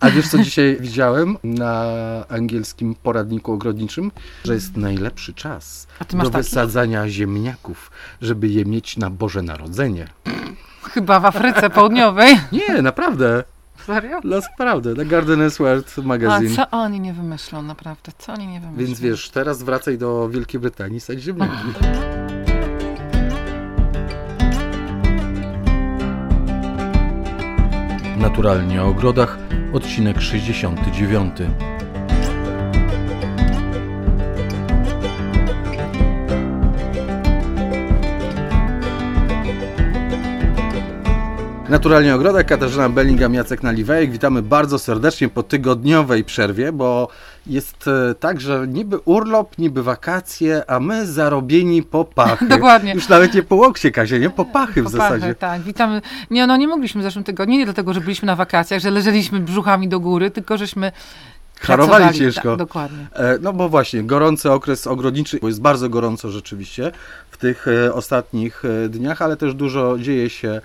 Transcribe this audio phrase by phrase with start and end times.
[0.00, 1.84] A wiesz, co dzisiaj widziałem na
[2.28, 4.10] angielskim poradniku ogrodniczym?
[4.44, 6.30] Że jest najlepszy czas A do taki?
[6.36, 7.90] wysadzania ziemniaków,
[8.22, 10.08] żeby je mieć na Boże Narodzenie.
[10.82, 12.36] Chyba w Afryce Południowej.
[12.68, 13.44] Nie, naprawdę.
[13.86, 14.20] Serio?
[14.24, 16.56] Naprawdę, na Gardener's World A magazine.
[16.56, 18.12] co oni nie wymyślą, naprawdę?
[18.18, 18.86] Co oni nie wymyślą?
[18.86, 21.52] Więc wiesz, teraz wracaj do Wielkiej Brytanii, sadź ziemniaki.
[28.18, 29.38] Naturalnie o ogrodach,
[29.72, 31.34] odcinek 69.
[41.68, 44.10] Naturalnie Ogrodek, Katarzyna Bellingham, Jacek Naliwejek.
[44.10, 47.08] Witamy bardzo serdecznie po tygodniowej przerwie, bo
[47.50, 52.48] jest e, tak, że niby urlop, niby wakacje, a my zarobieni po pachy.
[52.58, 52.92] Dokładnie.
[52.94, 54.30] Już nawet nie po łokcie, Kazie, nie?
[54.30, 55.20] Po pachy w Po zasadzie.
[55.20, 56.02] pachę, tak, witamy.
[56.30, 59.40] Nie, no nie mogliśmy w zeszłym tygodniu, nie dlatego, że byliśmy na wakacjach, że leżeliśmy
[59.40, 60.92] brzuchami do góry, tylko żeśmy
[61.60, 62.48] Harowali ciężko.
[62.48, 63.06] Tak, dokładnie.
[63.12, 66.92] E, No bo właśnie, gorący okres ogrodniczy, bo jest bardzo gorąco rzeczywiście
[67.30, 70.60] w tych e, ostatnich dniach, ale też dużo dzieje się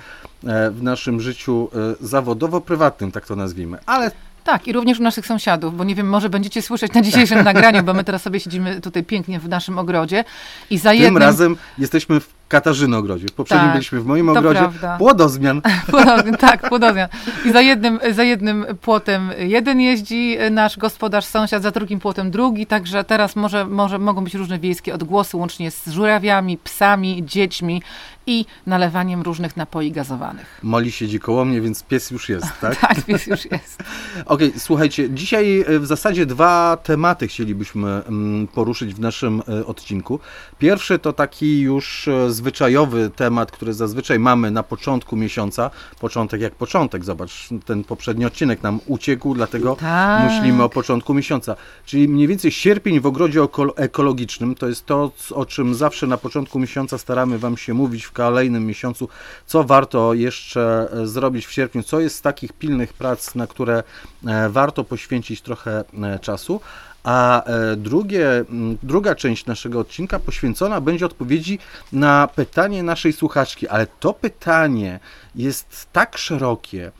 [0.72, 1.70] w naszym życiu
[2.02, 3.78] zawodowo-prywatnym, tak to nazwijmy.
[3.86, 4.12] Ale
[4.46, 7.84] Tak, i również u naszych sąsiadów, bo nie wiem, może będziecie słyszeć na dzisiejszym nagraniu,
[7.84, 10.24] bo my teraz sobie siedzimy tutaj pięknie w naszym ogrodzie
[10.70, 11.24] i za tym jednym...
[11.24, 13.28] razem jesteśmy w Katarzyny ogrodzie.
[13.28, 14.60] W poprzednim Tak, byliśmy w moim ogrodzie.
[14.60, 14.98] prawda.
[14.98, 15.62] Płodozmian.
[16.40, 17.10] Tak, płodozmian.
[17.46, 22.66] I za jednym, za jednym płotem jeden jeździ nasz gospodarz, sąsiad, za drugim płotem drugi,
[22.66, 27.82] także teraz może, może mogą być różne wiejskie odgłosy, łącznie z żurawiami, psami, dziećmi
[28.28, 30.60] i nalewaniem różnych napoi gazowanych.
[30.64, 32.76] Moli siedzi koło mnie, więc pies już jest, tak?
[32.76, 33.84] Tak, pies już jest.
[34.26, 40.20] Okej, słuchajcie, dzisiaj e, w zasadzie dwa tematy chcielibyśmy mm, poruszyć w naszym e, odcinku.
[40.60, 45.72] Pierwszy to taki już e, zwyczajowy temat, który zazwyczaj mamy na początku miesiąca.
[46.00, 50.24] Początek jak początek, zobacz, ten poprzedni odcinek nam uciekł, dlatego Tak.
[50.24, 51.56] myślimy o początku miesiąca.
[51.86, 53.40] Czyli mniej więcej sierpień w ogrodzie
[53.76, 58.12] ekologicznym to jest to, o czym zawsze na początku miesiąca staramy Wam się mówić w
[58.12, 59.10] kolejnym miesiącu,
[59.46, 63.84] co warto jeszcze e, zrobić w sierpniu, co jest z takich pilnych prac, na które
[64.28, 66.62] e, warto poświęcić trochę e, czasu.
[67.06, 68.46] A e, drugie,
[68.84, 71.60] druga część naszego odcinka poświęcona będzie odpowiedzi
[71.94, 75.00] na pytanie naszej słuchaczki, ale to pytanie
[75.36, 76.92] jest tak szerokie,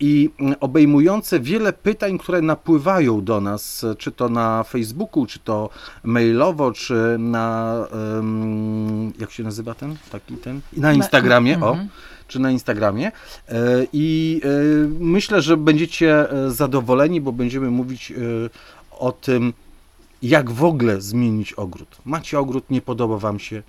[0.00, 0.30] i
[0.60, 5.70] obejmujące wiele pytań, które napływają do nas, czy to na Facebooku, czy to
[6.04, 7.74] mailowo, czy na,
[9.18, 11.88] jak się nazywa ten, taki ten, na Instagramie, o, Mhm.
[12.28, 13.12] czy na Instagramie.
[13.48, 13.52] E,
[13.92, 14.48] i e,
[15.00, 18.12] myślę, że będziecie zadowoleni, bo będziemy mówić
[18.98, 19.52] o tym,
[20.22, 21.96] jak w ogóle zmienić ogród.
[22.04, 23.62] Macie ogród, nie podoba Wam się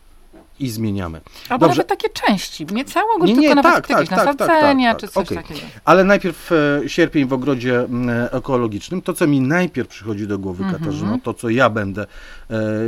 [0.60, 1.22] i zmieniamy.
[1.50, 1.78] Albo Dobrze.
[1.78, 4.48] nawet takie części, nie cały ogród, Nie, tylko nie, nawet tak, jakieś tak, tak, tak,
[4.48, 5.38] nasadzenia, tak, czy tak, coś okej.
[5.38, 5.60] takiego.
[5.86, 9.02] Ale najpierw e, sierpień w ogrodzie m, ekologicznym.
[9.02, 10.80] To, co mi najpierw przychodzi do głowy, Mhm.
[10.84, 12.06] Katarzyno, to, co ja będę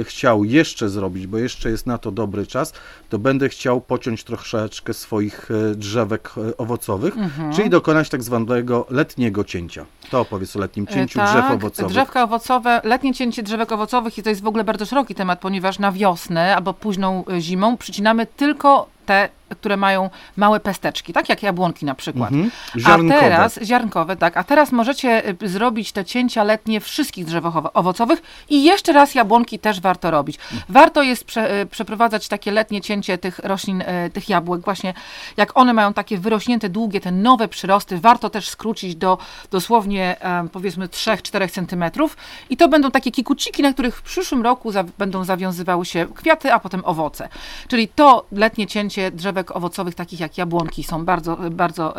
[0.03, 2.73] chciał jeszcze zrobić, bo jeszcze jest na to dobry czas,
[3.09, 7.53] to będę chciał pociąć troszeczkę swoich e, drzewek e, owocowych, Mhm.
[7.53, 9.85] czyli dokonać tak zwanego letniego cięcia.
[10.11, 11.91] To opowiedz o letnim cięciu E, drzew tak, owocowych.
[11.91, 15.79] Drzewka owocowe, letnie cięcie drzewek owocowych i to jest w ogóle bardzo szeroki temat, ponieważ
[15.79, 21.43] na wiosnę albo późną e, zimą przycinamy tylko te, które mają małe pesteczki, tak jak
[21.43, 22.31] jabłonki na przykład.
[22.31, 22.51] Mhm.
[22.77, 23.17] Ziarnkowe.
[23.17, 27.69] A teraz, ziarnkowe, tak, a teraz możecie y, zrobić te cięcia letnie wszystkich drzew owo-
[27.73, 30.39] owocowych i jeszcze raz jabłonki też warto robić.
[30.69, 34.93] Warto jest prze, y, przeprowadzać takie letnie cięcie tych roślin, y, tych jabłek, właśnie
[35.37, 39.17] jak one mają takie wyrośnięte, długie, te nowe przyrosty, warto też skrócić do
[39.51, 42.17] dosłownie em, powiedzmy 3-4 centymetrów
[42.49, 46.53] i to będą takie kikuciki, na których w przyszłym roku za, będą zawiązywały się kwiaty,
[46.53, 47.29] a potem owoce.
[47.67, 51.93] Czyli to letnie cięcie drzewek owocowych, takich jak jabłonki, są bardzo, bardzo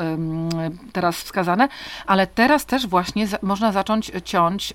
[0.92, 1.68] teraz wskazane,
[2.06, 4.72] ale teraz też właśnie można zacząć ciąć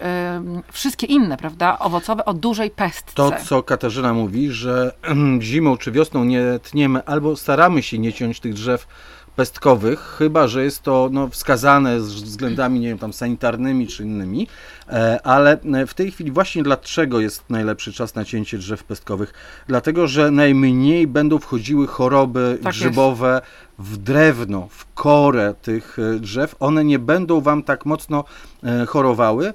[0.71, 3.13] wszystkie inne, prawda, owocowe o dużej pestce.
[3.15, 4.95] To, co Katarzyna mówi, że
[5.39, 8.87] zimą czy wiosną nie tniemy albo staramy się nie ciąć tych drzew
[9.35, 14.47] pestkowych, chyba że jest to no, wskazane z względami, nie wiem, tam sanitarnymi czy innymi,
[14.89, 19.33] e, ale w tej chwili właśnie dlaczego jest najlepszy czas na cięcie drzew pestkowych?
[19.67, 22.79] Dlatego, że najmniej będą wchodziły choroby Tak jest.
[22.79, 23.41] grzybowe
[23.79, 26.55] w drewno, w korę tych e, drzew.
[26.59, 28.23] One nie będą Wam tak mocno
[28.63, 29.53] e, chorowały,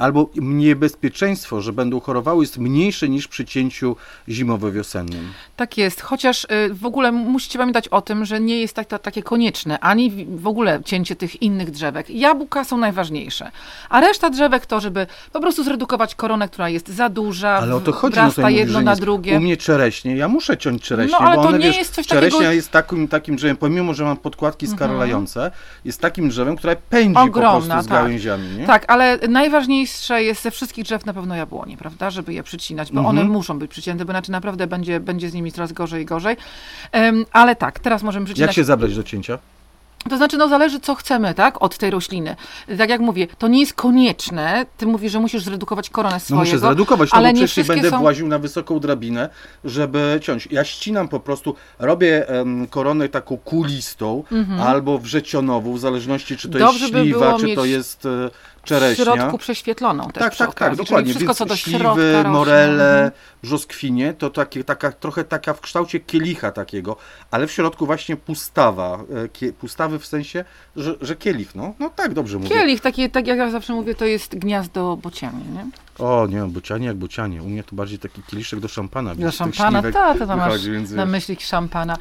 [0.00, 3.96] albo niebezpieczeństwo, że będą chorowały jest mniejsze niż przy cięciu
[4.28, 5.24] zimowo-wiosennym.
[5.56, 8.98] Tak jest, chociaż y, w ogóle musicie pamiętać o tym, że nie jest tak, to,
[8.98, 12.10] takie konieczne, ani w- ogóle cięcie tych innych drzewek.
[12.10, 13.50] Jabłka są najważniejsze,
[13.90, 17.80] a reszta drzewek to, żeby po prostu zredukować koronę, która jest za duża, Ale o
[17.80, 19.36] to chodzi, no wrasta tutaj mówisz, jedno że na drugie.
[19.36, 21.94] U mnie czereśnie, ja muszę ciąć czereśnie, No, ale bo to one, nie wiesz, jest
[21.94, 22.56] coś czereśnia takiego- Mhm.
[22.56, 25.50] jest takim, takim drzewem, pomimo, że mam podkładki skarlające,
[25.84, 27.98] jest takim drzewem, które pędzi po Ogromna, prostu z tak.
[28.02, 28.66] gałęziami, nie?
[28.66, 33.00] Tak, ale najważniejsze jest ze wszystkich drzew na pewno jabłonie, prawda, żeby je przycinać, bo
[33.00, 33.18] Mhm.
[33.18, 36.36] one muszą być przycięte, bo inaczej naprawdę będzie, będzie z nimi coraz gorzej i gorzej.
[36.92, 38.48] Em, ale tak, teraz możemy przycinać.
[38.48, 39.38] Jak się zabrać do cięcia?
[40.10, 42.36] To znaczy, no zależy co chcemy, tak, od tej rośliny.
[42.78, 44.66] Tak jak mówię, to nie jest konieczne.
[44.76, 46.44] Ty mówisz, że musisz zredukować koronę No swojego.
[46.44, 47.98] muszę zredukować, no ale bo nie przecież będę są...
[47.98, 49.28] właził na wysoką drabinę,
[49.64, 50.48] żeby ciąć.
[50.50, 54.24] Ja ścinam po prostu, robię em, koronę taką kulistą
[54.62, 56.58] albo wrzecionową, w zależności czy to.
[56.58, 58.08] Dobrze jest by śliwa, było czy mieć to jest
[58.62, 59.04] e, W czereśnia.
[59.04, 61.10] środku prześwietloną też tak, tak, tak, czyli dokładnie.
[61.10, 62.30] wszystko, Więc co do śliwy, rośnie.
[62.30, 63.10] morele, Mhm.
[63.42, 66.96] brzoskwinie, to takie, taka, trochę taka w kształcie kielicha takiego,
[67.30, 68.98] ale w środku właśnie pustawa.
[69.24, 70.44] e, Kie, pustawy w sensie,
[70.76, 72.48] że, że kielich, no, no tak dobrze mówię.
[72.50, 75.66] Kielich, takie, tak jak ja zawsze mówię, to jest gniazdo bocianie, nie?
[75.98, 77.42] O nie, bocianie jak bocianie.
[77.42, 79.14] U mnie to bardziej taki kieliszek do szampana.
[79.14, 81.96] Do szampana, tak, to tam masz więc na myśli szampana.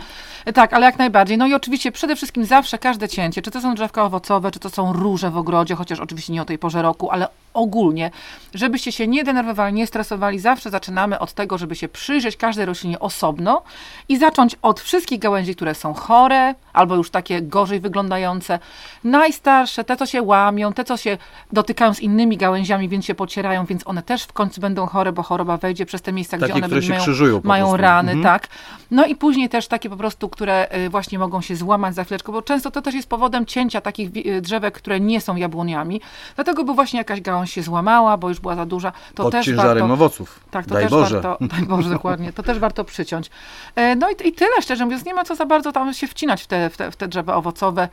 [0.45, 1.37] E, Tak, ale jak najbardziej.
[1.37, 4.69] No i oczywiście przede wszystkim zawsze każde cięcie, czy to są drzewka owocowe, czy to
[4.69, 8.11] są róże w ogrodzie, chociaż oczywiście nie o tej porze roku, ale ogólnie,
[8.53, 12.99] żebyście się nie denerwowali, nie stresowali, zawsze zaczynamy od tego, żeby się przyjrzeć każdej roślinie
[12.99, 13.61] osobno
[14.09, 18.59] i zacząć od wszystkich gałęzi, które są chore, albo już takie gorzej wyglądające,
[19.03, 21.17] najstarsze, te co się łamią, te co się
[21.53, 25.23] dotykają z innymi gałęziami, więc się pocierają, więc one też w końcu będą chore, bo
[25.23, 28.23] choroba wejdzie przez te miejsca, Takie, gdzie one które się mają, mają rany, Mhm.
[28.23, 28.47] tak.
[28.91, 32.31] No i później też takie po prostu, które y, właśnie mogą się złamać za chwileczkę,
[32.31, 36.01] bo często to też jest powodem cięcia takich y, drzewek, które nie są jabłoniami,
[36.35, 39.45] dlatego by właśnie jakaś gałąź się złamała, bo już była za duża, to Pod też
[39.45, 39.93] ciężarem warto...
[39.93, 40.39] owoców.
[40.51, 41.21] Tak, to Daj też Boże.
[41.21, 43.29] warto, daj Boże, dokładnie, to też warto przyciąć.
[43.75, 46.43] E, No i, i tyle, szczerze mówiąc, nie ma co za bardzo tam się wcinać
[46.43, 47.89] w te, w te, w te drzewa owocowe,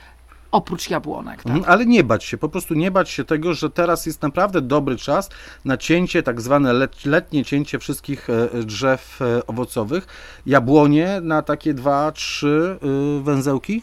[0.52, 1.36] oprócz jabłonek.
[1.42, 1.46] Tak?
[1.46, 4.60] Mhm, Ale nie bać się, po prostu nie bać się tego, że teraz jest naprawdę
[4.60, 5.30] dobry czas
[5.64, 10.06] na cięcie, tak zwane let, letnie cięcie wszystkich e, drzew e, owocowych.
[10.46, 12.78] Jabłonie na takie dwa, trzy
[13.18, 13.82] y, węzełki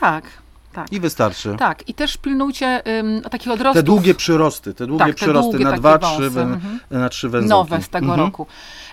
[0.00, 0.24] tak,
[0.72, 0.92] tak.
[0.92, 1.56] i wystarczy.
[1.58, 3.74] Tak, i też pilnujcie ym, takich odrostów.
[3.76, 6.78] Te długie przyrosty, te długie Tak, te przyrosty długie na dwa, trzy, mhm.
[6.90, 7.50] na trzy węzełki.
[7.50, 8.20] nowe z tego Mhm.
[8.20, 8.46] roku.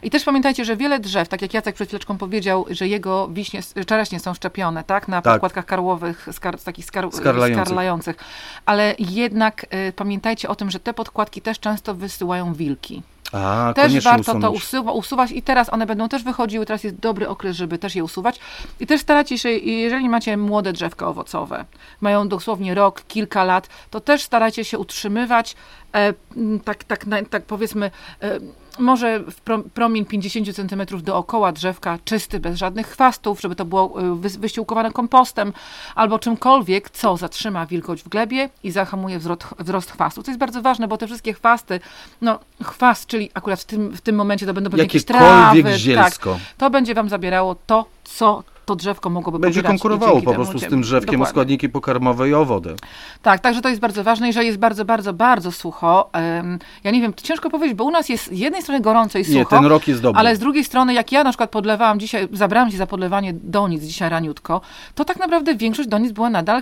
[0.03, 3.61] I też pamiętajcie, że wiele drzew, tak jak Jacek przed chwileczką powiedział, że jego wiśnie,
[3.87, 5.33] czereśnie są szczepione, tak, na Tak.
[5.33, 7.65] podkładkach karłowych, skar, z takich skar, Skarlających.
[7.65, 8.15] skarlających.
[8.65, 13.03] Ale jednak y, pamiętajcie o tym, że te podkładki też często wysyłają wilki.
[13.31, 14.57] A, Też warto to usunąć.
[14.57, 18.03] usuwa, usuwać i teraz one będą też wychodziły, teraz jest dobry okres, żeby też je
[18.03, 18.39] usuwać.
[18.79, 21.65] I też starajcie się, jeżeli macie młode drzewka owocowe,
[22.01, 25.55] mają dosłownie rok, kilka lat, to też starajcie się utrzymywać
[25.95, 26.13] e,
[26.65, 27.91] tak, tak, tak powiedzmy,
[28.21, 28.39] e,
[28.79, 34.01] może w pro, promień 50 cm dookoła drzewka czysty, bez żadnych chwastów, żeby to było
[34.01, 35.53] e, wy, wyściółkowane kompostem
[35.95, 40.23] albo czymkolwiek, co zatrzyma wilgoć w glebie i zahamuje wzrost, wzrost chwastu.
[40.23, 41.79] To jest bardzo ważne, bo te wszystkie chwasty,
[42.21, 46.33] no chwast, czyli akurat w tym, w tym momencie to będą pewnie jakieś trawy, zielsko.
[46.33, 50.67] tak, to będzie wam zabierało to, co to drzewko mogłoby Będzie konkurowało po prostu z
[50.67, 51.31] tym drzewkiem o Dokładnie.
[51.31, 52.75] składniki pokarmowe i o wodę.
[53.21, 56.09] Tak, także to jest bardzo ważne i że jest bardzo, bardzo, bardzo sucho.
[56.83, 59.37] ja nie wiem, ciężko powiedzieć, bo u nas jest z jednej strony gorąco i sucho.
[59.37, 60.19] Nie, ten rok jest dobry.
[60.19, 63.83] Ale z drugiej strony, jak ja na przykład podlewałam dzisiaj, zabrałam się za podlewanie donic
[63.83, 64.61] dzisiaj raniutko,
[64.95, 66.61] to tak naprawdę większość donic była nadal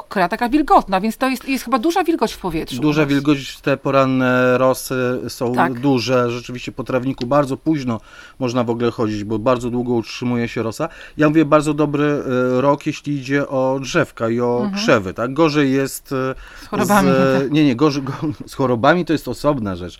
[0.00, 2.80] mokra, taka wilgotna, więc to jest, jest chyba duża wilgoć w powietrzu.
[2.80, 5.80] Duża wilgoć, te poranne rosy są Tak.
[5.80, 6.30] duże.
[6.30, 8.00] Rzeczywiście po trawniku bardzo późno
[8.38, 10.88] można w ogóle chodzić, bo bardzo długo utrzymuje się rosa.
[11.16, 15.32] Ja mówię bardzo dobry e, rok, jeśli idzie o drzewka i o krzewy, tak?
[15.32, 16.34] Gorzej jest e,
[16.64, 17.08] Z chorobami.
[17.08, 18.12] Z, nie, nie, gorzej, go,
[18.46, 19.98] z chorobami to jest osobna rzecz.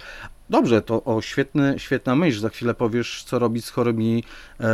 [0.50, 2.40] Dobrze, to o świetny, świetna myśl.
[2.40, 4.24] Za chwilę powiesz, co robić z chorymi
[4.60, 4.64] e,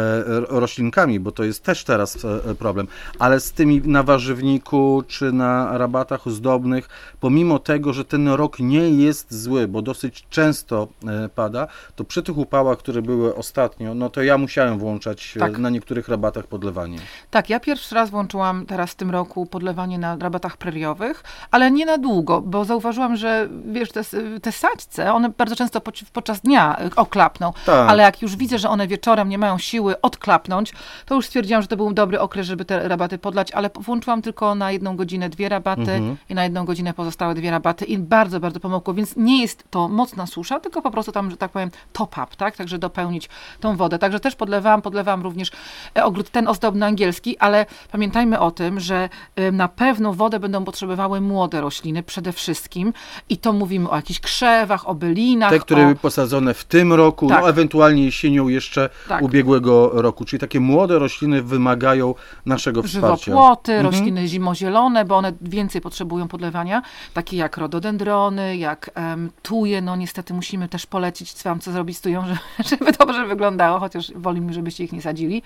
[0.41, 2.87] ro- roślinkami, bo to jest też teraz e, problem.
[3.19, 6.89] Ale z tymi na warzywniku czy na rabatach ozdobnych,
[7.21, 12.23] pomimo tego, że ten rok nie jest zły, bo dosyć często e, pada, to przy
[12.23, 15.59] tych upałach, które były ostatnio, no to ja musiałem włączać e, Tak.
[15.59, 16.99] na niektórych rabatach podlewanie.
[17.31, 21.87] Tak, ja pierwszy raz włączyłam teraz w tym roku podlewanie na rabatach preriowych, ale nie
[21.87, 24.03] na długo, bo zauważyłam, że wiesz, te,
[24.43, 27.91] te sadźce, one bardzo często często po, podczas dnia y, oklapną, Tak.
[27.91, 30.73] ale jak już widzę, że one wieczorem nie mają siły odklapnąć,
[31.07, 34.55] to już stwierdziłam, że to był dobry okres, żeby te rabaty podlać, ale włączyłam tylko
[34.55, 36.17] na jedną godzinę dwie rabaty Mhm.
[36.31, 39.89] i na jedną godzinę pozostałe dwie rabaty i bardzo, bardzo pomogło, więc nie jest to
[39.89, 43.29] mocna susza, tylko po prostu tam, że tak powiem, top up, tak, także dopełnić
[43.61, 43.99] tą wodę.
[43.99, 45.51] Także też podlewałam, podlewałam również
[45.97, 50.65] e, ogród ten ozdobny angielski, ale pamiętajmy o tym, że e, na pewno wodę będą
[50.65, 52.93] potrzebowały młode rośliny przede wszystkim
[53.29, 55.85] i to mówimy o jakichś krzewach, o bylinach, Te, które o...
[55.85, 57.41] były posadzone w tym roku, Tak.
[57.43, 59.23] no ewentualnie jesienią jeszcze Tak.
[59.23, 60.25] ubiegłego roku.
[60.25, 62.15] Czyli takie młode rośliny wymagają
[62.47, 63.25] naszego wsparcia.
[63.25, 63.95] żywopłoty, Mhm.
[63.95, 66.83] rośliny zimozielone, bo one więcej potrzebują podlewania,
[67.15, 72.01] takie jak rododendrony, jak em, tuje, no niestety musimy też polecić wam, co zrobić z
[72.01, 72.25] tują,
[72.71, 75.43] żeby, dobrze wyglądało, chociaż wolimy, żebyście ich nie sadzili.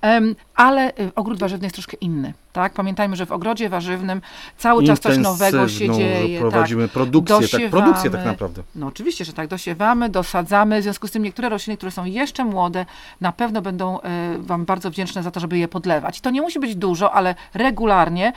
[0.00, 2.72] Em, ale y, ogród warzywny jest troszkę inny, tak?
[2.72, 4.20] Pamiętajmy, że w ogrodzie warzywnym
[4.58, 6.40] cały czas coś nowego się dzieje.
[6.40, 6.92] Prowadzimy tak.
[6.92, 7.70] produkcję, tak, Dosiewamy.
[7.70, 8.62] produkcję tak naprawdę.
[8.74, 12.44] No oczywiście, że tak, dosiewamy, dosadzamy, w związku z tym niektóre rośliny, które są jeszcze
[12.44, 12.86] młode,
[13.20, 16.20] na pewno będą e, Wam bardzo wdzięczne za to, żeby je podlewać.
[16.20, 18.32] To nie musi być dużo, ale regularnie,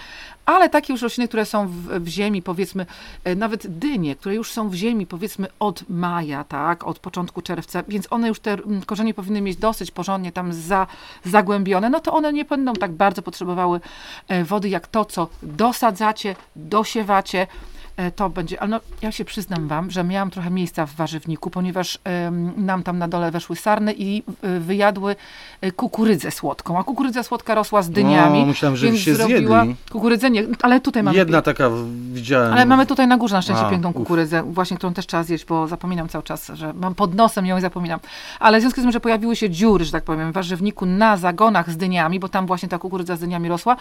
[0.45, 2.85] ale takie już rośliny, które są w, w ziemi, powiedzmy,
[3.23, 7.83] e, nawet dynie, które już są w ziemi, powiedzmy od maja, tak, od początku czerwca,
[7.87, 10.87] więc one już te mm, korzenie powinny mieć dosyć porządnie tam za,
[11.25, 13.79] zagłębione, no to one nie będą tak bardzo potrzebowały
[14.27, 17.47] e, wody, jak to, co dosadzacie, dosiewacie,
[18.15, 21.99] to będzie, ale no, ja się przyznam wam, że miałam trochę miejsca w warzywniku, ponieważ
[22.57, 25.15] nam tam na dole weszły sarny i y, wyjadły
[25.63, 29.63] y, kukurydzę słodką, a kukurydza słodka rosła z dyniami, O, myślałem, że więc się zrobiła
[29.63, 29.75] zjedli.
[29.91, 31.69] kukurydzę, nie, ale tutaj mamy Jedna taka
[32.13, 32.53] widziałem.
[32.53, 33.95] ale mamy tutaj na górze na szczęście A, piękną uf.
[33.95, 37.57] kukurydzę, właśnie którą też trzeba zjeść, bo zapominam cały czas, że mam pod nosem ją
[37.57, 37.99] i zapominam.
[38.39, 41.17] Ale w związku z tym, że pojawiły się dziury, że tak powiem, w warzywniku na
[41.17, 43.75] zagonach z dyniami, bo tam właśnie ta kukurydza z dyniami rosła,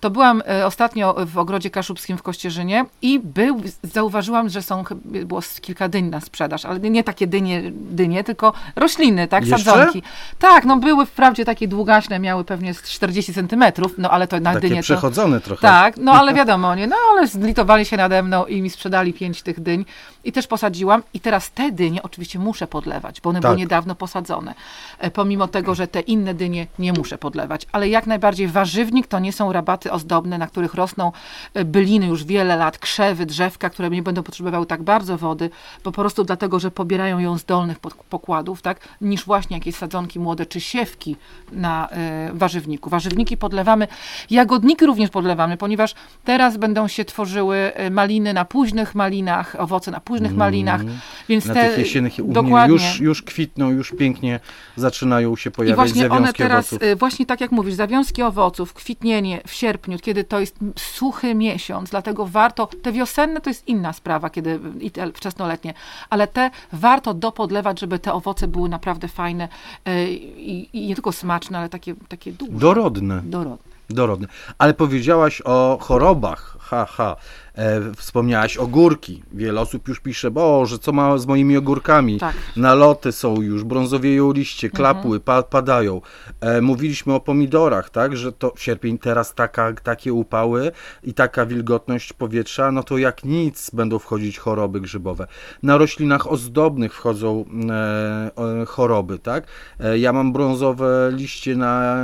[0.00, 5.40] to byłam e, ostatnio w ogrodzie kaszubskim w Kościerzynie i był, zauważyłam, że są, było
[5.60, 9.64] kilka dyń na sprzedaż, ale nie takie dynie, dynie tylko rośliny, tak, Jeszcze?
[9.64, 10.02] sadzonki.
[10.38, 14.54] Tak, no były wprawdzie takie długaśne, miały pewnie z 40 centymetrów, no ale to na
[14.54, 14.82] takie dynie to...
[14.82, 15.62] przechodzone trochę.
[15.62, 19.42] Tak, no ale wiadomo, nie, no ale zlitowali się nade mną i mi sprzedali pięć
[19.42, 19.84] tych dyń
[20.24, 23.58] i też posadziłam i teraz te dynie oczywiście muszę podlewać, bo one były Tak.
[23.58, 24.54] niedawno posadzone,
[24.98, 29.18] e, pomimo tego, że te inne dynie nie muszę podlewać, ale jak najbardziej warzywnik to
[29.18, 31.12] nie są rabaty ozdobne, na których rosną
[31.54, 35.50] e, byliny już wiele lat, krzewy, drzewka, które nie będą potrzebowały tak bardzo wody,
[35.84, 37.78] bo po prostu dlatego, że pobierają ją z dolnych
[38.10, 41.16] pokładów, tak, niż właśnie jakieś sadzonki młode czy siewki
[41.52, 42.90] na e, warzywniku.
[42.90, 43.88] Warzywniki podlewamy,
[44.30, 50.00] jagodniki również podlewamy, ponieważ teraz będą się tworzyły e, maliny na późnych malinach, owoce na
[50.00, 50.80] późnych malinach,
[51.28, 51.56] więc Mm.
[51.56, 52.74] Na te tych jesiennych dokładnie.
[52.74, 54.40] już, już kwitną, już pięknie
[54.76, 56.88] zaczynają się I pojawiać właśnie one zawiązki teraz, owoców.
[56.88, 61.90] y, właśnie tak jak mówisz, zawiązki owoców, kwitnienie w sierpniu, kiedy to jest suchy miesiąc,
[61.90, 65.74] dlatego warto, te wiosenne to jest inna sprawa, kiedy i te wczesnoletnie,
[66.10, 69.48] ale te warto dopodlewać, żeby te owoce były naprawdę fajne
[69.88, 73.22] y, i, i nie tylko smaczne, ale takie, takie duże, Dorodne.
[73.24, 73.70] dorodne.
[73.90, 74.26] Dorodne.
[74.58, 76.56] Ale powiedziałaś o chorobach.
[76.70, 77.16] Ha, ha.
[77.54, 79.22] E, wspomniałaś ogórki.
[79.32, 82.18] Wiele osób już pisze, Boże, co ma z moimi ogórkami?
[82.18, 82.34] Tak.
[82.56, 84.76] Naloty są już, brązowieją liście, Mhm.
[84.76, 86.00] klapły, pa, padają.
[86.40, 90.72] E, mówiliśmy o pomidorach, tak, że to sierpień teraz taka, takie upały
[91.04, 95.26] i taka wilgotność powietrza, no to jak nic będą wchodzić choroby grzybowe.
[95.62, 99.44] Na roślinach ozdobnych wchodzą e, e, choroby, tak.
[99.80, 101.96] E, ja mam brązowe liście na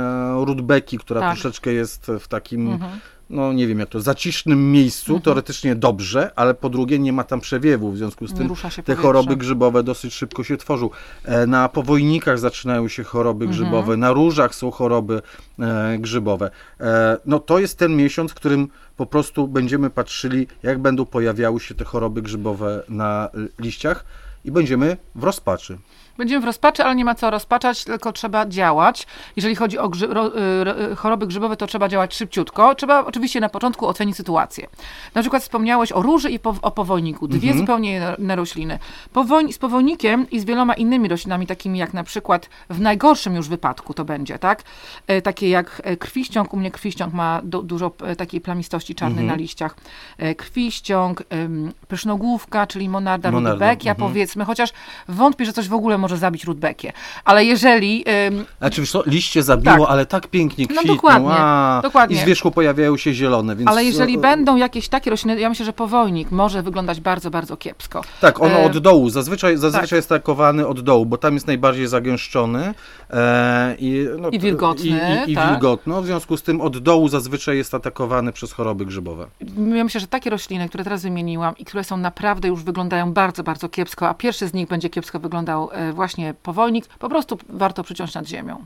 [0.45, 1.33] rudbeki, która Tak.
[1.33, 2.99] troszeczkę jest w takim Mhm.
[3.29, 7.39] No nie wiem jak to, zacisznym miejscu, teoretycznie dobrze, ale po drugie nie ma tam
[7.41, 8.47] przewiewu, w związku z tym
[8.85, 10.89] te choroby grzybowe dosyć szybko się tworzą.
[11.25, 13.51] E, Na powojnikach zaczynają się choroby Mhm.
[13.61, 15.21] grzybowe, na różach są choroby
[15.59, 16.51] e, grzybowe.
[16.79, 18.67] E, no to jest ten miesiąc, w którym
[18.97, 23.29] po prostu będziemy patrzyli, jak będą pojawiały się te choroby grzybowe na
[23.59, 24.05] liściach
[24.45, 25.77] i będziemy w rozpaczy.
[26.17, 29.07] Będziemy w rozpaczy, ale nie ma co rozpaczać, tylko trzeba działać.
[29.35, 32.75] Jeżeli chodzi o grzy, ro, y, ro, y, choroby grzybowe, to trzeba działać szybciutko.
[32.75, 34.67] Trzeba oczywiście na początku ocenić sytuację.
[35.15, 37.27] Na przykład wspomniałeś o róży i po, o powojniku.
[37.27, 38.79] Dwie zupełnie inne- rośliny.
[39.13, 43.49] Powoj, z powojnikiem i z wieloma innymi roślinami, takimi jak na przykład w najgorszym już
[43.49, 44.63] wypadku to będzie, tak?
[45.07, 46.53] E, takie jak e, krwiściąg.
[46.53, 49.75] U mnie krwiściąg ma du, dużo e, takiej plamistości czarnej na liściach.
[50.17, 54.09] E, krwiściąg, em, pysznogłówka, czyli monarda, Monarda, rudbeckia mhm.
[54.09, 54.73] powiedzmy, chociaż
[55.07, 56.93] wątpię, że coś w ogóle może może zabić rudbekie.
[57.25, 58.05] Ale jeżeli...
[58.27, 59.89] ym, Znaczy, wiesz co, liście zabiło, Tak.
[59.89, 60.95] ale tak pięknie No kwitną.
[60.95, 62.15] dokładnie, a, dokładnie.
[62.15, 63.69] I z wierzchu pojawiają się zielone, więc...
[63.69, 67.57] ale jeżeli e, będą jakieś takie rośliny, ja myślę, że powojnik może wyglądać bardzo, bardzo
[67.57, 68.01] kiepsko.
[68.21, 69.95] Tak, ono E, od dołu, zazwyczaj, zazwyczaj tak.
[69.95, 72.73] jest takowany od dołu, bo tam jest najbardziej zagęszczony
[73.09, 75.49] e, i, no, I wilgotny, i, i, i tak.
[75.49, 79.27] wilgotno, w związku z tym od dołu zazwyczaj jest atakowany przez choroby grzybowe.
[79.75, 83.43] Ja myślę, że takie rośliny, które teraz wymieniłam i które są naprawdę już wyglądają bardzo,
[83.43, 87.83] bardzo kiepsko, a pierwszy z nich będzie kiepsko wyglądał e, właśnie powolnik, po prostu warto
[87.83, 88.65] przyciąć nad ziemią.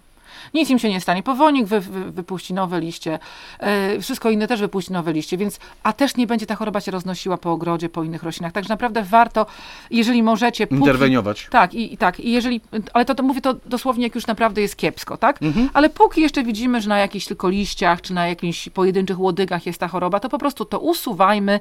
[0.54, 1.24] Nic im się nie stanie.
[1.24, 3.20] Powolnik wy, wy, wypuści nowe liście,
[3.60, 6.92] e, wszystko inne też wypuści nowe liście, więc, a też nie będzie ta choroba się
[6.92, 8.52] roznosiła po ogrodzie, po innych roślinach.
[8.54, 9.46] Także naprawdę warto,
[9.92, 10.68] jeżeli możecie...
[10.68, 11.48] póki- Interweniować.
[11.52, 12.20] tak, i, i tak.
[12.20, 12.62] I jeżeli,
[12.94, 15.42] ale to, to mówię to dosłownie, jak już naprawdę jest kiepsko, tak?
[15.44, 15.70] Mhm.
[15.74, 19.80] Ale póki jeszcze widzimy, że na jakichś tylko liściach, czy na jakichś pojedynczych łodygach jest
[19.80, 21.60] ta choroba, to po prostu to usuwajmy,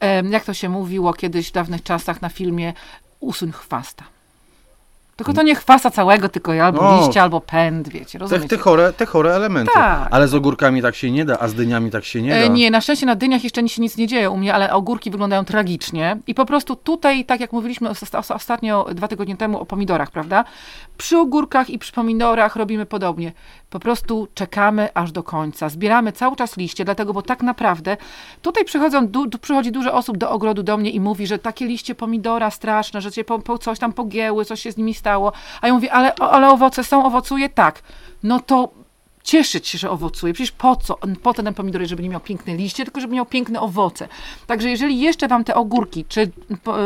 [0.00, 2.72] em, jak to się mówiło kiedyś w dawnych czasach na filmie,
[3.20, 4.04] usuń chwasta.
[5.20, 7.00] Tylko to nie chwasta całego, tylko albo No.
[7.06, 8.48] liście, albo pęd, wiecie, Te, rozumiecie?
[8.48, 9.72] te, chore, te chore elementy.
[9.74, 10.08] Tak.
[10.10, 12.36] Ale z ogórkami tak się nie da, a z dyniami tak się nie da.
[12.36, 14.72] E, Nie, na szczęście na dyniach jeszcze nic się nic nie dzieje u mnie, ale
[14.72, 16.16] ogórki wyglądają tragicznie.
[16.26, 20.10] I po prostu tutaj, tak jak mówiliśmy os- os- ostatnio, dwa tygodnie temu o pomidorach,
[20.10, 20.44] prawda?
[20.98, 23.32] Przy ogórkach i przy pomidorach robimy podobnie.
[23.70, 25.68] Po prostu czekamy aż do końca.
[25.68, 27.96] Zbieramy cały czas liście, dlatego, bo tak naprawdę
[28.42, 31.94] tutaj przychodzą, du, przychodzi dużo osób do ogrodu do mnie i mówi, że takie liście
[31.94, 35.09] pomidora straszne, że cię po, po coś tam pogięły, coś się z nimi stało.
[35.60, 37.48] A ja mówię, ale, ale owoce są, owocuje?
[37.48, 37.82] Tak.
[38.22, 38.68] No to
[39.22, 40.32] cieszyć się, że owocuje.
[40.32, 40.98] Przecież po co?
[41.22, 44.08] Po to ten pomidor, żeby nie miał piękne liście, tylko żeby miał piękne owoce.
[44.46, 46.30] Także jeżeli jeszcze wam te ogórki czy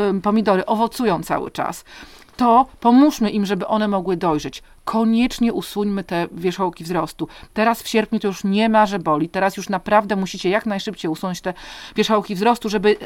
[0.08, 1.84] em, pomidory owocują cały czas,
[2.36, 4.62] to pomóżmy im, żeby one mogły dojrzeć.
[4.84, 7.28] Koniecznie usuńmy te wierzchołki wzrostu.
[7.54, 9.28] Teraz w sierpniu to już nie ma, że boli.
[9.28, 11.54] Teraz już naprawdę musicie jak najszybciej usunąć te
[11.96, 12.96] wierzchołki wzrostu, żeby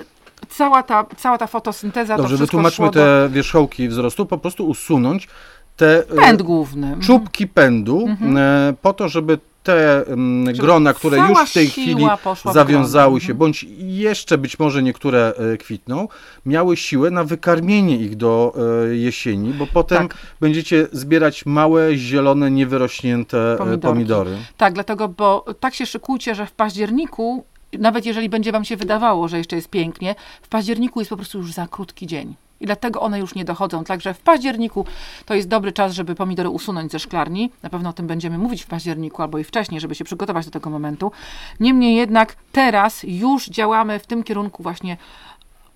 [0.49, 4.69] cała ta, cała ta fotosynteza, to Dobrze, wszystko wytłumaczmy do te wierzchołki wzrostu, po prostu
[4.69, 5.29] usunąć
[5.77, 6.87] te e, pęd główny.
[6.87, 7.03] Mhm.
[7.03, 12.07] czubki pędu, e, po to, żeby te mm, grona, które już w tej chwili
[12.53, 16.09] zawiązały się, bądź jeszcze być może niektóre e, kwitną,
[16.47, 18.55] miały siłę na wykarmienie ich do
[18.91, 20.17] jesieni, bo potem Tak.
[20.41, 23.87] będziecie zbierać małe, zielone, niewyrośnięte Pomidorki.
[23.95, 24.37] pomidory.
[24.57, 29.29] Tak, dlatego, bo tak się szykujcie, że w październiku, nawet jeżeli będzie wam się wydawało,
[29.29, 32.35] że jeszcze jest pięknie, w październiku jest po prostu już za krótki dzień.
[32.61, 33.85] I dlatego one już nie dochodzą.
[33.85, 34.85] Także w październiku
[35.27, 37.51] to jest dobry czas, żeby pomidory usunąć ze szklarni.
[37.63, 40.53] Na pewno o tym będziemy mówić w październiku albo i wcześniej, żeby się przygotować do
[40.53, 41.13] tego momentu.
[41.61, 44.97] Niemniej jednak teraz już działamy w tym kierunku właśnie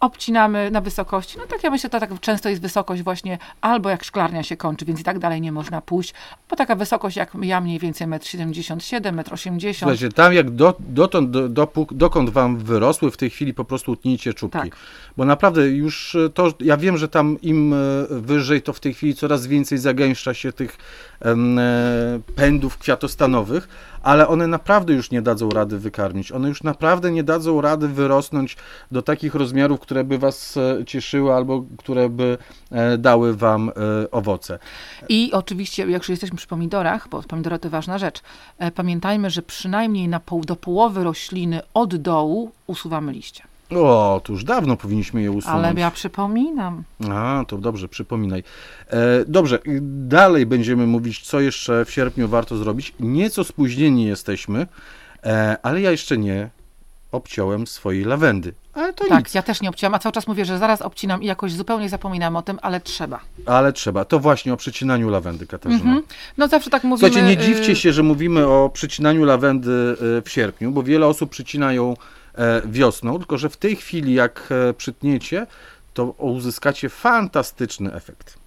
[0.02, 1.38] obcinamy na wysokości.
[1.38, 4.84] No tak ja myślę, to tak często jest wysokość właśnie albo jak szklarnia się kończy,
[4.84, 6.14] więc i tak dalej nie można pójść,
[6.50, 9.74] bo taka wysokość jak ja mniej więcej 1,77 m, 1,80 m.
[9.74, 13.92] Słuchajcie, tam jak do, dotąd, do, dopók, dokąd wam wyrosły, w tej chwili po prostu
[13.92, 14.58] utnijcie czubki.
[14.58, 14.76] Tak.
[15.16, 17.76] Bo naprawdę już e, to, ja wiem, że tam im e,
[18.10, 20.76] wyżej, to w tej chwili coraz więcej zagęszcza się tych
[21.20, 21.62] em, e,
[22.36, 23.68] pędów kwiatostanowych,
[24.02, 26.32] ale one naprawdę już nie dadzą rady wykarmić.
[26.32, 28.56] One już naprawdę nie dadzą rady wyrosnąć
[28.92, 32.38] do takich rozmiarów, które by was e, cieszyły albo które by
[32.70, 33.72] e, dały wam e,
[34.10, 34.58] owoce.
[35.08, 38.20] I oczywiście, jak już jesteśmy przy pomidorach, bo pomidory to ważna rzecz,
[38.74, 43.51] pamiętajmy, że przynajmniej na pół, do połowy rośliny od dołu usuwamy liście.
[43.76, 45.66] O, to już dawno powinniśmy je usunąć.
[45.66, 46.82] Ale ja przypominam.
[47.10, 48.44] A, to dobrze, przypominaj.
[48.88, 49.58] E, dobrze,
[49.90, 52.94] dalej będziemy mówić, co jeszcze w sierpniu warto zrobić.
[53.00, 54.66] Nieco spóźnieni jesteśmy,
[55.24, 56.50] e, ale ja jeszcze nie
[57.12, 58.54] obciąłem swojej lawendy.
[58.72, 61.22] Ale to Tak, nic, ja też nie obcinam, a cały czas mówię, że zaraz obcinam
[61.22, 63.20] i jakoś zupełnie zapominam o tym, ale trzeba.
[63.46, 64.04] ale trzeba.
[64.04, 65.82] To właśnie o przycinaniu lawendy, Katarzyna.
[65.82, 66.02] Mhm.
[66.38, 67.10] No zawsze tak mówimy.
[67.10, 69.70] Słuchajcie, nie dziwcie y, się, że mówimy o przycinaniu lawendy
[70.18, 71.94] y, w sierpniu, bo wiele osób przycinają e,
[72.64, 75.46] wiosną, tylko że w tej chwili, jak e, przytniecie,
[75.94, 78.41] to uzyskacie fantastyczny efekt.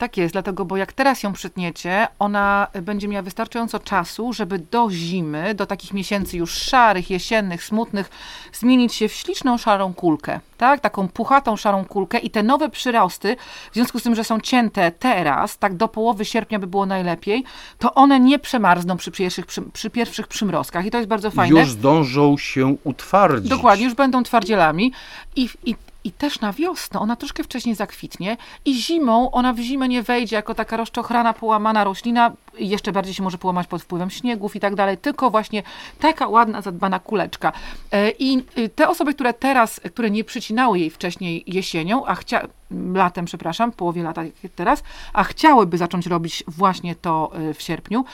[0.00, 4.90] Tak jest, dlatego, bo jak teraz ją przytniecie, ona będzie miała wystarczająco czasu, żeby do
[4.90, 8.10] zimy, do takich miesięcy już szarych, jesiennych, smutnych,
[8.52, 10.80] zmienić się w śliczną szarą kulkę, tak?
[10.80, 13.36] Taką puchatą szarą kulkę i te nowe przyrosty,
[13.70, 17.44] w związku z tym, że są cięte teraz, tak do połowy sierpnia by było najlepiej,
[17.78, 21.60] to one nie przemarzną przy pierwszych, przy, przy pierwszych przymrozkach i to jest bardzo fajne.
[21.60, 23.50] Już zdążą się utwardzić.
[23.50, 24.92] Dokładnie, już będą twardzielami
[25.36, 27.00] i, i, i też na wiosnę.
[27.00, 31.84] Ona troszkę wcześniej zakwitnie i zimą ona w zimę nie wejdzie jako taka rozczochrana, połamana
[31.84, 35.62] roślina, jeszcze bardziej się może połamać pod wpływem śniegów i tak dalej, tylko właśnie
[35.98, 37.52] taka ładna, zadbana kuleczka.
[37.92, 42.48] E, I y, te osoby, które teraz, które nie przycinały jej wcześniej jesienią, a chcia
[42.94, 44.22] latem, przepraszam, połowie lata
[44.56, 44.82] teraz,
[45.12, 48.04] a chciałyby zacząć robić właśnie to y, w sierpniu,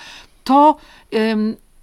[0.45, 0.77] to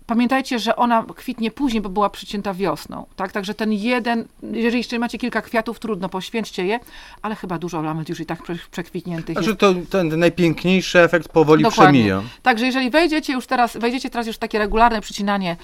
[0.07, 3.31] Pamiętajcie, że ona kwitnie później, bo była przycięta wiosną, tak?
[3.31, 6.79] Także ten jeden, jeżeli jeszcze macie kilka kwiatów, trudno, poświęćcie je,
[7.21, 9.45] ale chyba dużo lament już i tak prze- przekwitniętych jest.
[9.47, 11.99] Znaczy to ten najpiękniejszy efekt powoli Dokładnie.
[11.99, 12.21] przemija.
[12.43, 15.55] Także jeżeli wejdziecie już teraz, wejdziecie teraz już w takie regularne przycinanie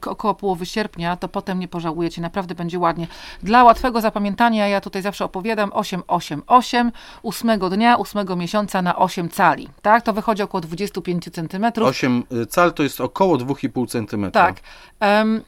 [0.00, 3.06] ko- około połowy sierpnia, to potem nie pożałujecie, naprawdę będzie ładnie.
[3.42, 6.92] Dla łatwego zapamiętania ja tutaj zawsze opowiadam 8, 8, 8,
[7.22, 10.02] ósmego dnia, ósmego miesiąca na 8 cali, tak?
[10.02, 11.88] To wychodzi około 25 centymetrów.
[11.88, 14.30] 8 cal to jest około 2,5 cm.
[14.30, 14.60] Tak.
[15.00, 15.42] Em,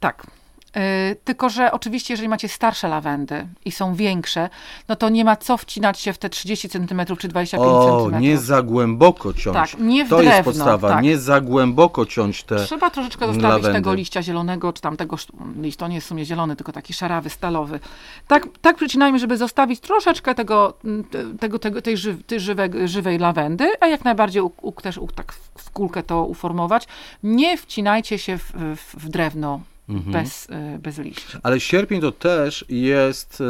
[0.00, 0.37] tak.
[0.76, 4.50] Y, tylko, że oczywiście, jeżeli macie starsze lawendy i są większe,
[4.88, 8.20] no to nie ma co wcinać się w te 30 cm czy 25 O, cm.
[8.20, 9.54] nie za głęboko ciąć.
[9.54, 11.02] Tak, nie w to jest drewno, podstawa, tak.
[11.02, 12.64] nie za głęboko ciąć te.
[12.64, 13.72] Trzeba troszeczkę zostawić lawendy.
[13.72, 15.16] tego liścia zielonego, czy tam tego
[15.60, 17.80] liść, to nie jest w sumie zielony, tylko taki szarawy, stalowy.
[18.26, 22.68] Tak, tak przycinajmy, żeby zostawić troszeczkę tego, mm, te- tego, tego tej, ży, tej żywe,
[22.88, 26.88] żywej lawendy, a jak najbardziej u, u, też u, tak w w kulkę to uformować.
[27.22, 30.12] Nie wcinajcie się w, w, w drewno Mhm.
[30.12, 31.38] bez, y, bez liści.
[31.42, 33.44] Ale sierpień to też jest e,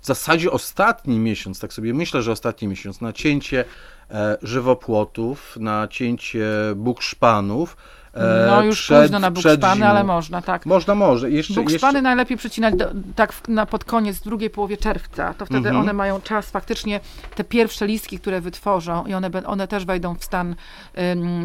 [0.00, 3.64] w zasadzie ostatni miesiąc, tak sobie myślę, że ostatni miesiąc na cięcie
[4.10, 7.76] e, żywopłotów, na cięcie bukszpanów.
[8.14, 10.66] e, No już przed- późno na bukszpany, ale można, tak.
[10.66, 11.30] Można, może.
[11.30, 12.02] Jeszcze, Bukszpany jeszcze...
[12.02, 15.34] najlepiej przycinać do, tak w, na, pod koniec, w drugiej połowie czerwca.
[15.34, 15.76] To wtedy Mhm.
[15.76, 17.00] one mają czas faktycznie,
[17.34, 20.54] te pierwsze listki, które wytworzą i one, one też wejdą w stan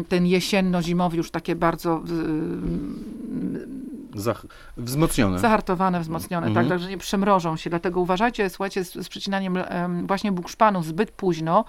[0.08, 2.02] ten jesienno-zimowy, już takie bardzo
[4.20, 4.46] Zach...
[4.76, 5.38] Wzmocnione.
[5.38, 6.66] zahartowane, wzmocnione, Mhm.
[6.66, 7.70] tak, także nie przemrożą się.
[7.70, 11.64] Dlatego uważajcie, słuchajcie, z, z przycinaniem em, właśnie bukszpanów zbyt późno,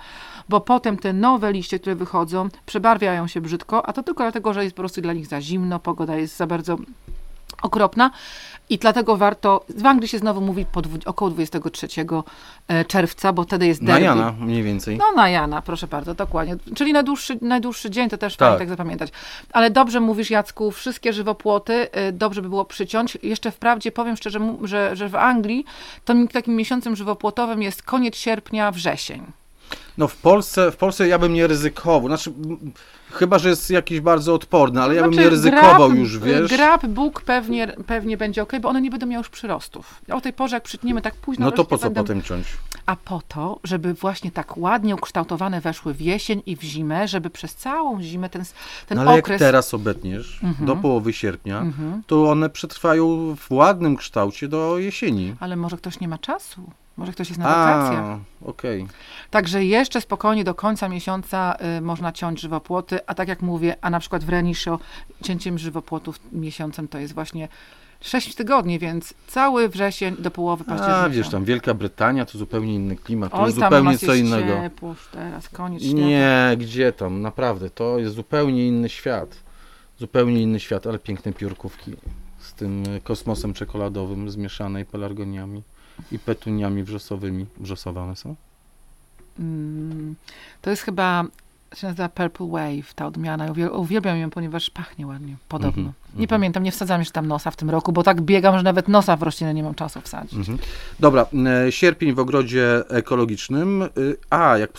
[0.49, 4.63] bo potem te nowe liście, które wychodzą, przebarwiają się brzydko, a to tylko dlatego, że
[4.63, 6.77] jest po prostu dla nich za zimno, pogoda jest za bardzo
[7.61, 8.11] okropna
[8.69, 11.87] i dlatego warto, w Anglii się znowu mówi po dwu, około 23
[12.67, 14.05] e, czerwca, bo wtedy jest Na derby.
[14.05, 14.97] Jana mniej więcej.
[14.97, 16.55] No na Jana, proszę bardzo, dokładnie.
[16.75, 18.47] Czyli najdłuższy, najdłuższy dzień, to też Tak.
[18.47, 19.11] fajnie tak zapamiętać.
[19.51, 23.17] Ale dobrze mówisz, Jacku, wszystkie żywopłoty y, dobrze by było przyciąć.
[23.23, 25.65] Jeszcze wprawdzie powiem szczerze, że, że w Anglii
[26.05, 29.31] to takim miesiącem żywopłotowym jest koniec sierpnia, wrzesień.
[29.97, 32.07] No w Polsce, w Polsce ja bym nie ryzykował.
[32.07, 32.33] Znaczy,
[33.11, 36.51] chyba, że jest jakiś bardzo odporny, ale ja bym Znaczy, nie ryzykował grab- już, wiesz.
[36.51, 40.01] Grab, Bóg pewnie, pewnie będzie ok, bo one nie będą miały już przyrostów.
[40.13, 42.47] O tej porze, jak przytniemy tak późno, No to po co będą- potem ciąć?
[42.85, 47.29] A po to, żeby właśnie tak ładnie ukształtowane weszły w jesień i w zimę, żeby
[47.29, 48.43] przez całą zimę ten,
[48.87, 49.29] ten No ale okres...
[49.29, 50.65] jak teraz obetniesz, Mhm.
[50.67, 52.03] do połowy sierpnia, Mhm.
[52.07, 55.35] to one przetrwają w ładnym kształcie do jesieni.
[55.39, 56.61] Ale może ktoś nie ma czasu.
[56.97, 58.19] Może ktoś jest na wakacjach.
[58.41, 58.87] Okej.
[59.29, 63.89] Także jeszcze spokojnie do końca miesiąca y, można ciąć żywopłoty, a tak jak mówię, a
[63.89, 64.79] na przykład w Renisho
[65.23, 67.47] cięciem żywopłotów miesiącem to jest właśnie
[68.01, 71.03] 6 tygodni, więc cały wrzesień do połowy października.
[71.03, 74.13] A wiesz, tam Wielka Brytania to zupełnie inny klimat, to Oj, jest tam zupełnie co
[74.13, 74.61] innego.
[74.63, 75.83] ciepło teraz, koniec.
[75.83, 79.43] Nie, gdzie tam, naprawdę, to jest zupełnie inny świat.
[79.99, 81.93] Zupełnie inny świat, ale piękne piórkówki
[82.39, 85.63] z tym kosmosem czekoladowym zmieszanej pelargoniami
[86.11, 87.45] i petuniami wrzosowymi.
[87.57, 88.35] Wrzosowane są?
[89.39, 90.15] Mm,
[90.61, 91.25] to jest chyba,
[91.75, 93.53] się nazywa Purple Wave, ta odmiana.
[93.71, 95.81] Uwielbiam ją, ponieważ pachnie ładnie, podobno.
[95.81, 96.27] Mhm, Nie mhm.
[96.27, 99.15] pamiętam, nie wsadzam jeszcze tam nosa w tym roku, bo tak biegam, że nawet nosa
[99.15, 100.33] w roślinę nie mam czasu wsadzić.
[100.39, 100.57] Mhm.
[100.99, 101.25] Dobra,
[101.65, 103.81] e, sierpień w ogrodzie ekologicznym.
[103.81, 103.87] E,
[104.29, 104.71] A, jak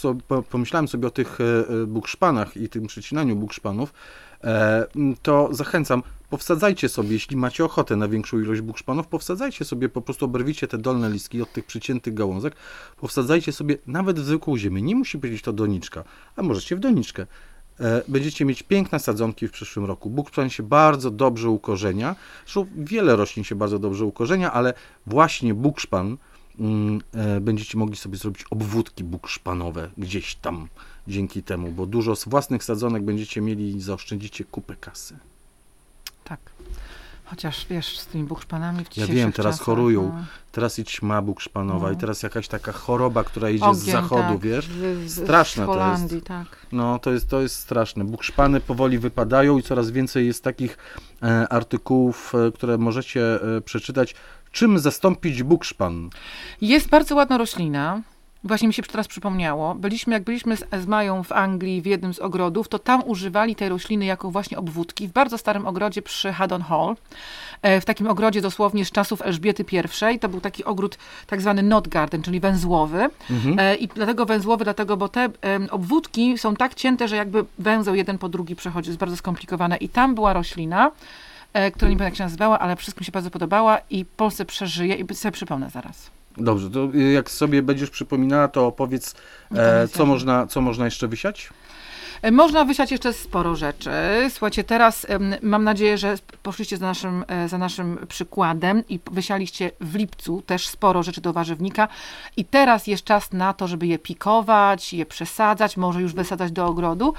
[0.50, 1.44] pomyślałem sobie o tych e,
[1.83, 3.92] e, bukszpanach i tym przycinaniu bukszpanów,
[5.22, 10.25] to zachęcam, powsadzajcie sobie, jeśli macie ochotę na większą ilość bukszpanów, powsadzajcie sobie, po prostu
[10.25, 12.57] oberwijcie te dolne listki od tych przyciętych gałązek,
[12.97, 14.83] powsadzajcie sobie nawet w zwykłą ziemię.
[14.83, 16.05] Nie musi być to doniczka,
[16.37, 17.27] a możecie w doniczkę.
[17.81, 20.11] E, Będziecie mieć piękne sadzonki w przyszłym roku.
[20.11, 22.17] Bukszpan się bardzo dobrze ukorzenia.
[22.45, 24.75] Zresztą wiele roślin się bardzo dobrze ukorzenia, ale
[25.07, 26.17] właśnie bukszpan
[26.61, 30.69] mm, e, będziecie mogli sobie zrobić obwódki bukszpanowe gdzieś tam
[31.09, 35.19] dzięki temu, bo dużo z własnych sadzonek będziecie mieli i zaoszczędzicie kupę kasy.
[36.29, 36.41] Tak.
[37.25, 40.03] Chociaż wiesz, z tymi bukszpanami w Ja wiem, teraz czasach, chorują.
[40.14, 40.25] no.
[40.53, 41.93] Teraz i ćma bukszpanowa No.
[41.93, 44.69] i teraz jakaś taka choroba, która idzie z zachodu, tak, wiesz?
[45.07, 45.85] z- Straszne z to jest.
[45.85, 46.47] Holandii, tak.
[46.73, 48.05] No, to jest, to jest straszne.
[48.05, 50.79] Bukszpany powoli wypadają i coraz więcej jest takich
[51.23, 54.14] e, artykułów, e, które możecie e, przeczytać.
[54.53, 56.11] Czym zastąpić bukszpan?
[56.61, 58.03] Jest bardzo ładna roślina.
[58.44, 59.74] Właśnie mi się teraz przypomniało.
[59.74, 63.57] Byliśmy, jak byliśmy z, z Mają w Anglii w jednym z ogrodów, to tam używali
[63.57, 66.96] tej rośliny jako właśnie obwódki w bardzo starym ogrodzie przy Haddon Hall.
[67.62, 69.64] E, W takim ogrodzie dosłownie z czasów Elżbiety
[70.12, 70.18] I.
[70.18, 73.09] To był taki ogród tak zwany not garden, czyli węzłowy.
[73.31, 73.59] Mhm.
[73.59, 75.29] E, I dlatego węzłowy, dlatego, bo te
[75.70, 78.90] obwódki są tak cięte, że jakby węzeł jeden po drugi przechodzi.
[78.90, 79.77] Jest bardzo skomplikowane.
[79.77, 80.90] I tam była roślina,
[81.53, 84.44] e, która nie pamiętam jak się nazywała, ale wszystko mi się bardzo podobała i Polsce
[84.44, 86.17] przeżyje i sobie przypomnę zaraz.
[86.40, 89.14] Dobrze, to y, jak sobie będziesz przypominała, to opowiedz,
[89.51, 91.51] No e, co, można, co można jeszcze wysiać?
[92.22, 93.90] E, Można wysiać jeszcze sporo rzeczy.
[94.31, 95.07] Słuchajcie, teraz
[95.42, 100.68] mam nadzieję, że poszliście za naszym, e, za naszym przykładem i wysialiście w lipcu też
[100.68, 101.88] sporo rzeczy do warzywnika.
[102.37, 106.66] I teraz jest czas na to, żeby je pikować, je przesadzać, może już wysadzać do
[106.66, 107.14] ogrodu,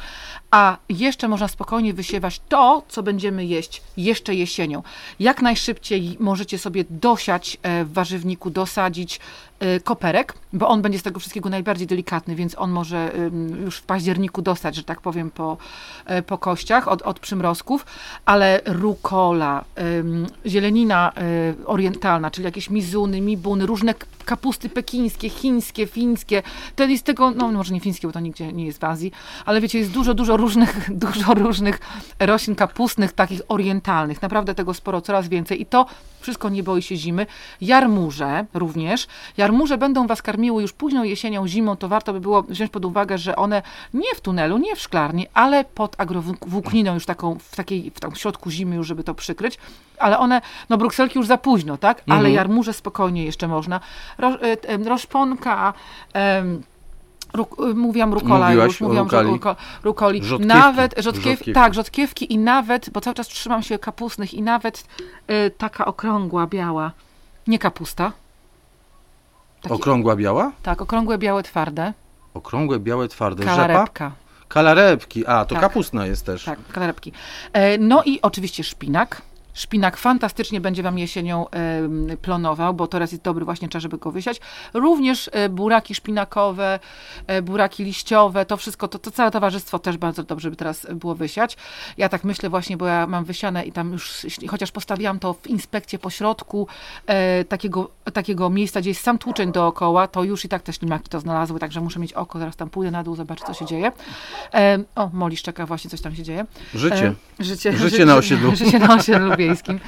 [0.51, 4.83] a jeszcze można spokojnie wysiewać to, co będziemy jeść jeszcze jesienią.
[5.19, 9.19] Jak najszybciej możecie sobie dosiać e, w warzywniku, dosadzić
[9.83, 13.11] koperek, bo on będzie z tego wszystkiego najbardziej delikatny, więc on może
[13.65, 15.57] już w październiku dostać, że tak powiem, po,
[16.05, 17.85] e, po kościach od, od przymrozków,
[18.25, 19.65] ale rukola,
[20.45, 21.11] zielenina
[21.61, 23.93] y, orientalna, czyli jakieś mizuny, mibuny, różne
[24.25, 26.43] kapusty pekińskie, chińskie, fińskie,
[26.75, 29.11] to jest tego, no może nie fińskie, bo to nigdzie nie jest w Azji,
[29.45, 31.79] ale wiecie, jest dużo, dużo różnych, dużo różnych
[32.19, 35.85] roślin kapustnych, takich orientalnych, naprawdę tego sporo, coraz więcej i to
[36.21, 37.25] wszystko nie boi się zimy.
[37.61, 39.07] Jarmuże również.
[39.49, 43.17] Jarmuże będą Was karmiły już późną jesienią, zimą, to warto by było wziąć pod uwagę,
[43.17, 43.61] że one
[43.93, 48.15] nie w tunelu, nie w szklarni, ale pod agrowłókniną już taką, w takiej, w, tam
[48.15, 49.57] środku zimy już, żeby to przykryć.
[49.99, 52.01] Ale one, no brukselki już za późno, tak?
[52.07, 52.33] Ale Mhm.
[52.33, 53.79] jarmuże spokojnie jeszcze można.
[54.17, 55.73] Ro, e, roszponka,
[56.13, 56.61] em,
[57.33, 59.27] Ruk, y, mówiłam rukola Mówiłaś już, mówiłam, rukali.
[59.29, 60.23] ruko, rukoli.
[60.23, 60.47] Rzodkiewki.
[60.59, 61.53] Nawet rzodkiew, Rzodkiewki.
[61.53, 64.83] tak, rzodkiewki i nawet, bo cały czas trzymam się kapustnych i nawet
[65.31, 66.91] y, taka okrągła, biała,
[67.47, 68.11] nie kapusta.
[69.61, 70.51] Taki, Okrągła biała?
[70.63, 71.93] tak, okrągłe, białe, twarde.
[72.33, 73.43] Okrągłe, białe, twarde.
[73.43, 73.55] Rzepa?
[73.55, 74.11] Kalarepka.
[74.47, 75.27] Kalarepki.
[75.27, 75.61] A, to Tak.
[75.63, 76.43] kapustna jest też.
[76.43, 77.11] Tak, kalarepki.
[77.53, 79.21] E, no i oczywiście szpinak.
[79.53, 81.45] Szpinak fantastycznie będzie Wam jesienią
[82.21, 84.41] plonował, bo teraz jest dobry właśnie czas, żeby go wysiać.
[84.73, 86.79] Również e, buraki szpinakowe,
[87.27, 91.15] e, buraki liściowe, to wszystko, to, to całe towarzystwo też bardzo dobrze by teraz było
[91.15, 91.57] wysiać.
[91.97, 95.47] Ja tak myślę właśnie, bo ja mam wysiane i tam już, chociaż postawiłam to w
[95.47, 96.67] inspekcie po środku
[97.07, 101.09] e, takiego, takiego miejsca, gdzie jest sam tłuczeń dookoła, to już i tak te ślimaki
[101.09, 103.91] to znalazły, także muszę mieć oko, zaraz tam pójdę na dół, zobaczę, co się dzieje.
[104.53, 106.45] E, o, Molisz czeka, właśnie coś tam się dzieje.
[106.73, 107.13] Życie.
[107.39, 108.55] E, Życie, Życie na osiedlu.
[108.55, 109.79] Życie na osiedlu wiejskim.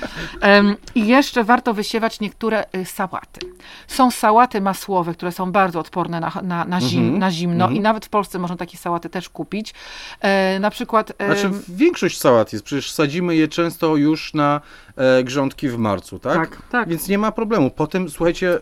[0.95, 3.39] I jeszcze warto wysiewać niektóre y, sałaty.
[3.87, 7.75] Są sałaty masłowe, które są bardzo odporne na, na, na, zim, Mhm, na zimno mhm.
[7.75, 9.73] i nawet w Polsce można takie sałaty też kupić.
[10.21, 11.11] E, na przykład...
[11.17, 14.61] em, Znaczy, większość sałat jest, przecież sadzimy je często już na
[14.95, 16.35] e, grządki w marcu, tak?
[16.35, 16.89] Tak, tak.
[16.89, 17.69] Więc nie ma problemu.
[17.71, 18.59] Potem, słuchajcie,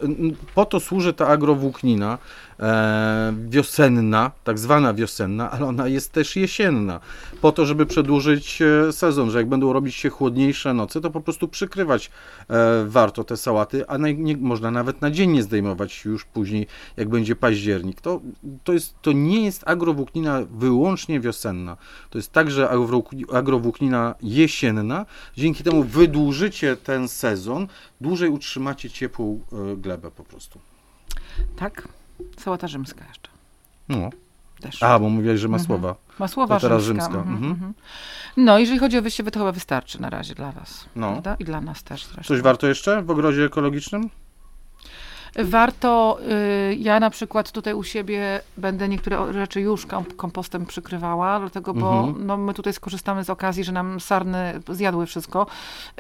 [0.56, 2.49] po to służy ta agrowłóknina e,
[3.50, 7.00] wiosenna, tak zwana wiosenna, ale ona jest też jesienna.
[7.42, 11.22] Po to, żeby przedłużyć e, sezon, że jak będą robić się chłodniejsze noce, to po
[11.22, 12.12] prostu przykrywać
[12.50, 16.68] e, warto te sałaty, a nie, można nawet na dzień nie zdejmować już później,
[16.98, 18.02] jak będzie październik.
[18.02, 18.22] To,
[18.64, 21.78] to, jest, to nie jest agrowłóknina wyłącznie wiosenna.
[22.10, 25.06] To jest także agrowłókni- agrowłóknina jesienna.
[25.38, 27.68] Dzięki temu wydłużycie ten sezon,
[28.02, 29.40] dłużej utrzymacie ciepłą
[29.74, 30.60] e, glebę po prostu.
[31.56, 31.88] Tak,
[32.38, 33.30] sałata rzymska jeszcze.
[33.90, 34.10] No.
[34.62, 34.84] Też.
[34.84, 35.96] A, bo mówiłaś, że masłowa.
[36.20, 37.06] Masłowa to teraz rzymska.
[37.06, 37.52] rzymska, Mhm, mhm.
[37.52, 37.74] mhm.
[38.38, 40.86] No, jeżeli chodzi o wysiewy, to chyba wystarczy na razie dla Was.
[40.96, 41.12] No.
[41.12, 41.36] Prawda?
[41.40, 42.34] I dla nas też zresztą.
[42.34, 44.10] Coś warto jeszcze w ogrodzie ekologicznym?
[45.36, 46.20] Warto,
[46.72, 51.74] y, ja na przykład tutaj u siebie będę niektóre rzeczy już kom- kompostem przykrywała, dlatego,
[51.74, 52.26] bo Mhm.
[52.28, 55.48] no, my tutaj skorzystamy z okazji, że nam sarny zjadły wszystko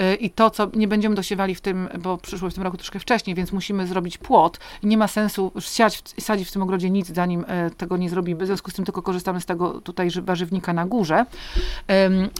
[0.01, 2.99] y, i to, co nie będziemy dosiewali w tym, bo przyszły w tym roku troszkę
[2.99, 7.45] wcześniej, więc musimy zrobić płot nie ma sensu siać, sadzić w tym ogrodzie nic, zanim
[7.47, 8.43] e, tego nie zrobimy.
[8.43, 11.25] W związku z tym tylko korzystamy z tego tutaj warzywnika na górze.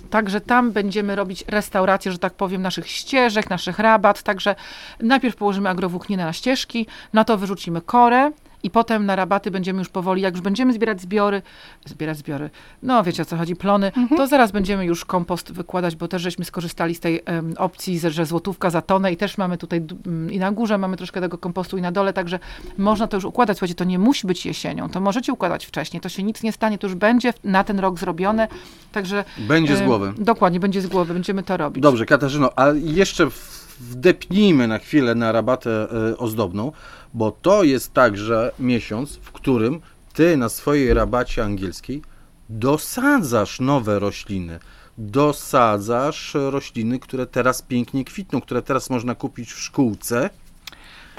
[0.09, 4.23] Także tam będziemy robić restaurację, że tak powiem, naszych ścieżek, naszych rabat.
[4.23, 4.55] Także
[4.99, 6.78] najpierw położymy agrowłókninę na ścieżki,
[7.13, 8.31] na to wyrzucimy korę
[8.63, 11.41] i potem na rabaty będziemy już powoli, jak już będziemy zbierać zbiory,
[11.85, 12.49] zbierać zbiory,
[12.83, 16.45] no wiecie o co chodzi, plony, to zaraz będziemy już kompost wykładać, bo też żeśmy
[16.45, 19.95] skorzystali z tej em, opcji, że że złotówka za tonę i też mamy tutaj d-
[20.05, 22.39] m, i na górze mamy troszkę tego kompostu i na dole, także
[22.77, 23.57] można to już układać.
[23.57, 26.77] Słuchajcie, to nie musi być jesienią, to możecie układać wcześniej, to się nic nie stanie,
[26.77, 28.47] to już będzie na ten rok zrobione,
[28.91, 29.25] także...
[29.37, 30.13] Będzie z głowy.
[30.17, 31.83] Dokładnie, będzie z głowy, będziemy to robić.
[31.83, 36.71] Dobrze, Katarzyno, a jeszcze w- wdepnijmy na chwilę na rabatę e, ozdobną,
[37.13, 39.81] bo to jest także miesiąc, w którym
[40.13, 42.01] ty na swojej rabacie angielskiej
[42.49, 44.59] dosadzasz nowe rośliny.
[44.97, 50.29] Dosadzasz rośliny, które teraz pięknie kwitną, które teraz można kupić w szkółce.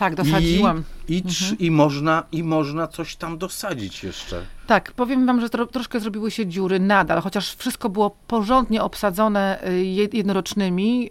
[0.01, 0.85] Tak, dosadziłam.
[1.09, 4.43] I, i, trz- i, można, I można coś tam dosadzić jeszcze.
[4.67, 9.63] Tak, powiem wam, że tro, troszkę zrobiły się dziury nadal, chociaż wszystko było porządnie obsadzone
[9.69, 11.09] y, jed- jednorocznymi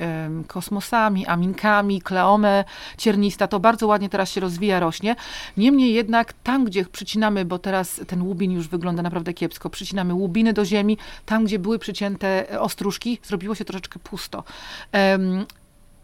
[0.47, 2.63] kosmosami, aminkami, kleome,
[2.97, 5.15] ciernista, to bardzo ładnie teraz się rozwija, rośnie.
[5.57, 10.53] Niemniej jednak tam, gdzie przycinamy, bo teraz ten łubin już wygląda naprawdę kiepsko, przycinamy łubiny
[10.53, 14.43] do ziemi, tam, gdzie były przycięte e, ostróżki, zrobiło się troszeczkę pusto.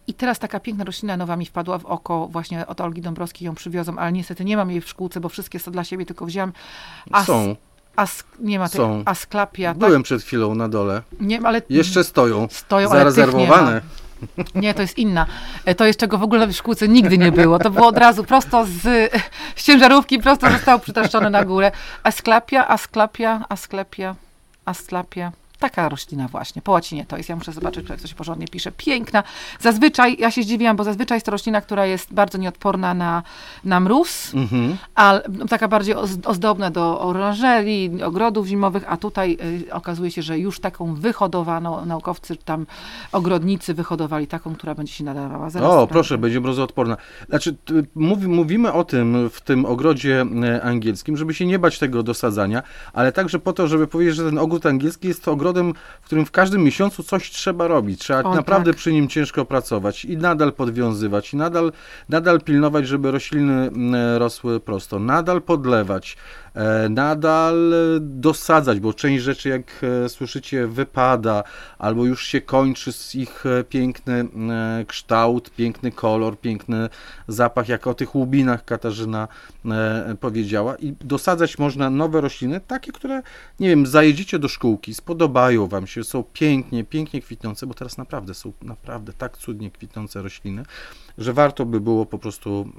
[0.07, 3.55] I teraz taka piękna roślina nowa mi wpadła w oko, właśnie od Olgi Dąbrowskiej ją
[3.55, 6.53] przywiozą, ale niestety nie mam jej w szkółce, bo wszystkie są dla siebie, tylko wziąłem.
[7.11, 7.55] As- Są.
[7.95, 9.01] As, nie ma tej Są.
[9.05, 9.69] asklapia.
[9.69, 9.77] Tak?
[9.77, 11.01] Byłem przed chwilą na dole.
[11.19, 12.47] Nie, ale Jeszcze stoją.
[12.51, 12.89] stoją.
[12.89, 13.81] Zarezerwowane.
[14.55, 15.25] Nie, to jest inna.
[15.65, 17.59] E, To jest czego w ogóle w szkółce nigdy nie było.
[17.59, 18.81] To było od razu prosto z,
[19.55, 21.71] z ciężarówki, prosto zostało przytaszczone na górę.
[22.03, 24.15] Asklapia, asklapia, asklepia,
[24.65, 25.31] asklapia.
[25.65, 27.29] Taka roślina właśnie, po łacinie to jest.
[27.29, 28.71] Ja muszę zobaczyć, jak to się porządnie pisze.
[28.71, 29.23] Piękna.
[29.59, 33.23] Zazwyczaj, ja się zdziwiłam, bo zazwyczaj jest to roślina, która jest bardzo nieodporna na,
[33.63, 34.77] na mróz, Mhm.
[34.95, 40.39] a taka bardziej oz- ozdobna do oranżerii, ogrodów zimowych, a tutaj y, okazuje się, że
[40.39, 42.65] już taką wyhodowano, naukowcy tam
[43.11, 45.49] ogrodnicy wyhodowali taką, która będzie się nadawała.
[45.49, 46.97] Zaraz O, proszę, będzie mrozoodporna.
[47.29, 47.55] Znaczy,
[47.95, 52.63] mówi, mówimy o tym w tym ogrodzie e, angielskim, żeby się nie bać tego dosadzania,
[52.93, 56.25] ale także po to, żeby powiedzieć, że ten ogród angielski jest to ogrodem, w którym
[56.25, 57.99] w każdym miesiącu coś trzeba robić.
[57.99, 58.77] Trzeba O, naprawdę tak.
[58.77, 61.71] przy nim ciężko pracować i nadal podwiązywać, i nadal,
[62.09, 66.17] nadal pilnować, żeby rośliny m, rosły prosto, nadal podlewać,
[66.89, 71.43] nadal e, dosadzać, bo część rzeczy, jak e, słyszycie, wypada,
[71.77, 74.27] albo już się kończy z ich e, piękny
[74.87, 76.89] kształt, piękny kolor, piękny
[77.27, 79.27] zapach, jak o tych łubinach Katarzyna
[80.19, 80.75] powiedziała.
[80.75, 83.21] I dosadzać można nowe rośliny, takie, które,
[83.59, 88.33] nie wiem, zajedziecie do szkółki, spodobają Wam się, są pięknie, pięknie kwitnące, bo teraz naprawdę
[88.33, 90.63] są naprawdę tak cudnie kwitnące rośliny,
[91.17, 92.69] że warto by było po prostu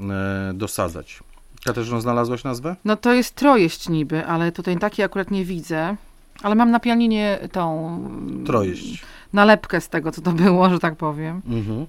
[1.67, 1.75] e, dosadzać.
[1.75, 2.77] Katarzyno, znalazłaś nazwę?
[2.85, 5.97] No to jest trojeść niby, ale tutaj takiej akurat nie widzę.
[6.43, 7.99] Ale mam na pianinie tą
[8.47, 9.05] Trojeść.
[9.33, 11.43] nalepkę z tego, co to było, że tak powiem.
[11.49, 11.87] Mhm.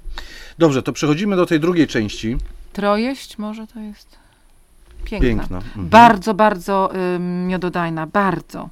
[0.57, 2.37] Dobrze, to przechodzimy do tej drugiej części.
[2.73, 4.17] Trojeść może to jest
[5.05, 5.27] piękna.
[5.27, 5.57] Piękna.
[5.57, 5.89] Mhm.
[5.89, 8.69] Bardzo, bardzo ym, miododajna, bardzo.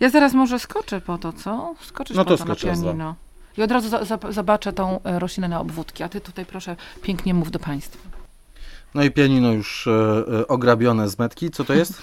[0.00, 1.74] Ja zaraz może skoczę po to, co?
[1.80, 3.14] Skoczysz No po to to na pianino.
[3.58, 6.76] I od razu za, za, zobaczę tą e, roślinę na obwódki, a ty tutaj proszę
[7.02, 8.09] pięknie mów do państwa.
[8.94, 9.90] No i pianino już e,
[10.40, 11.50] e, ograbione z metki.
[11.50, 12.02] Co to jest?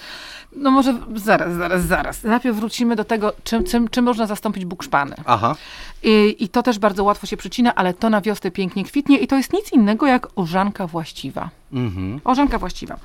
[0.56, 2.24] No może zaraz, zaraz, zaraz.
[2.24, 5.16] Najpierw wrócimy do tego, czym, czym, czym można zastąpić bukszpany.
[5.24, 5.56] Aha.
[6.02, 9.26] I, I to też bardzo łatwo się przycina, ale to na wiosnę pięknie kwitnie i
[9.26, 11.50] to jest nic innego jak orzanka właściwa.
[11.72, 12.20] Mhm.
[12.24, 12.96] Orzanka właściwa.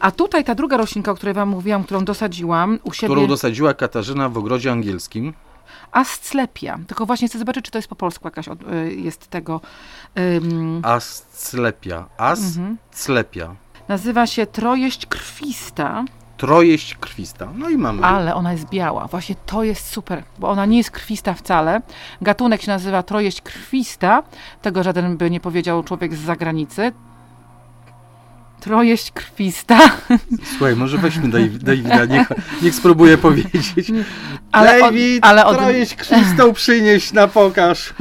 [0.00, 3.74] A tutaj ta druga roślinka, o której wam mówiłam, którą dosadziłam u siebie, Którą dosadziła
[3.74, 5.32] Katarzyna w ogrodzie angielskim.
[5.92, 6.78] Asclepia.
[6.86, 9.60] Tylko właśnie chcę zobaczyć, czy to jest po polsku jakaś od, y, jest tego.
[10.18, 12.04] ym, Asclepia.
[12.18, 13.54] Asclepia.
[13.88, 16.04] nazywa się trojeść krwista,
[16.36, 17.48] Trojeść krwista.
[17.54, 18.02] No i mamy.
[18.06, 19.06] ale ona jest biała.
[19.06, 21.80] Właśnie to jest super, bo ona nie jest krwista wcale.
[22.22, 24.22] Gatunek się nazywa trojeść krwista.
[24.62, 26.92] Tego żaden by nie powiedział człowiek z zagranicy.
[28.62, 29.78] Trojeść krwista.
[30.50, 31.28] Słuchaj, może weźmy
[31.62, 32.28] Davida, niech,
[32.62, 33.92] niech spróbuje powiedzieć.
[34.52, 37.94] Ale od- David, ale od- trojeść krwistą przynieś na pokaż.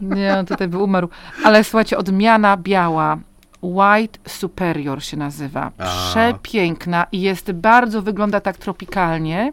[0.00, 1.08] Nie, on tutaj by umarł.
[1.44, 3.18] Ale słuchajcie, odmiana biała.
[3.62, 5.72] White Superior się nazywa.
[6.10, 9.52] Przepiękna i jest bardzo, wygląda tak tropikalnie,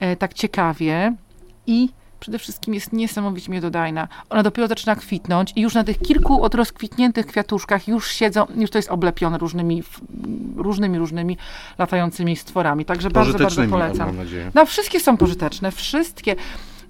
[0.00, 1.14] e, tak ciekawie
[1.66, 1.88] i
[2.20, 4.08] przede wszystkim jest niesamowicie miododajna.
[4.30, 8.70] Ona dopiero zaczyna kwitnąć i już na tych kilku od rozkwitniętych kwiatuszkach już siedzą, już
[8.70, 9.82] to jest oblepione różnymi,
[10.56, 11.36] różnymi, różnymi
[11.78, 12.84] latającymi stworami.
[12.84, 14.06] Także bardzo, bardzo polecam.
[14.06, 14.50] mam nadzieję.
[14.54, 16.36] No wszystkie są pożyteczne, wszystkie.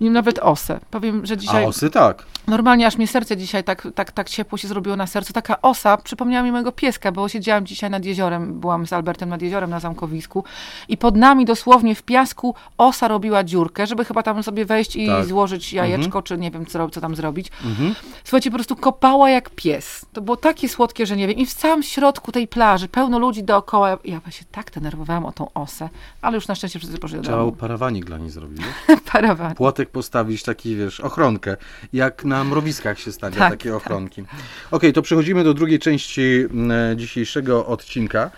[0.01, 0.81] I Nawet osę.
[0.91, 1.65] Powiem, że dzisiaj...
[1.65, 2.25] A osy tak.
[2.47, 5.33] Normalnie aż mnie serce dzisiaj tak, tak, tak ciepło się zrobiło na sercu.
[5.33, 9.43] Taka osa przypomniała mi mojego pieska, bo siedziałam dzisiaj nad jeziorem, byłam z Albertem nad
[9.43, 10.45] jeziorem na zamkowisku
[10.89, 15.07] i pod nami dosłownie w piasku osa robiła dziurkę, żeby chyba tam sobie wejść i
[15.07, 15.25] Tak.
[15.27, 17.51] złożyć jajeczko, czy nie wiem, co, co tam zrobić.
[17.65, 17.95] Mhm.
[18.25, 20.07] Słuchajcie, po prostu kopała jak pies.
[20.13, 21.37] To było takie słodkie, że nie wiem.
[21.37, 23.99] I w samym środku tej plaży, pełno ludzi dookoła.
[24.05, 25.89] Ja się tak denerwowałam o tą osę,
[26.23, 27.53] ale już na szczęście wszyscy poszli do Trzeba domu.
[27.53, 28.61] parawanik dla niej zrobić.
[28.89, 28.99] wiesz?
[29.13, 29.55] Parawan.
[29.89, 31.57] Postawić taki, wiesz, ochronkę.
[31.93, 33.77] Jak na mrowiskach się stawia Tak, takie tak.
[33.77, 34.25] ochronki.
[34.71, 38.31] Okej, to przechodzimy do drugiej części m, dzisiejszego odcinka.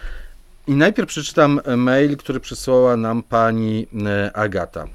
[0.66, 4.86] I najpierw przeczytam e, mail, który przysłała nam pani e, Agata.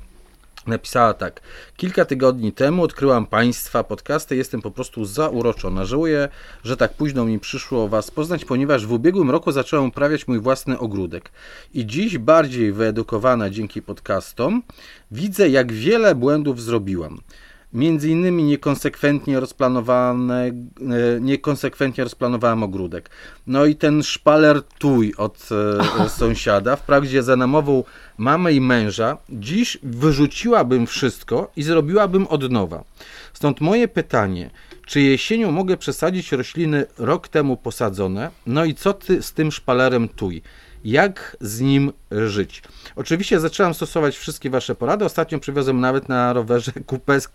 [0.67, 1.41] Napisała tak.
[1.77, 4.35] Kilka tygodni temu odkryłam Państwa podcasty.
[4.35, 5.85] Jestem po prostu zauroczona.
[5.85, 6.29] Żałuję,
[6.63, 10.79] że tak późno mi przyszło Was poznać, ponieważ w ubiegłym roku zacząłem uprawiać mój własny
[10.79, 11.31] ogródek.
[11.73, 14.63] I dziś, bardziej wyedukowana dzięki podcastom,
[15.11, 17.19] widzę, jak wiele błędów zrobiłam.
[17.75, 20.51] Między innymi niekonsekwentnie rozplanowane, e,
[21.21, 23.09] niekonsekwentnie rozplanowałem ogródek.
[23.47, 25.49] No i ten szpaler tuj od
[26.01, 27.83] e, sąsiada, wprawdzie za namową
[28.17, 32.83] mamy i męża, dziś wyrzuciłabym wszystko i zrobiłabym od nowa.
[33.33, 34.49] Stąd moje pytanie,
[34.85, 38.31] czy jesienią mogę przesadzić rośliny rok temu posadzone?
[38.47, 40.41] No i co ty z tym szpalerem tuj?
[40.85, 42.63] Jak z nim żyć?
[42.95, 45.05] Oczywiście zaczęłam stosować wszystkie Wasze porady.
[45.05, 47.29] Ostatnio przywiozłem nawet na rowerze kupę z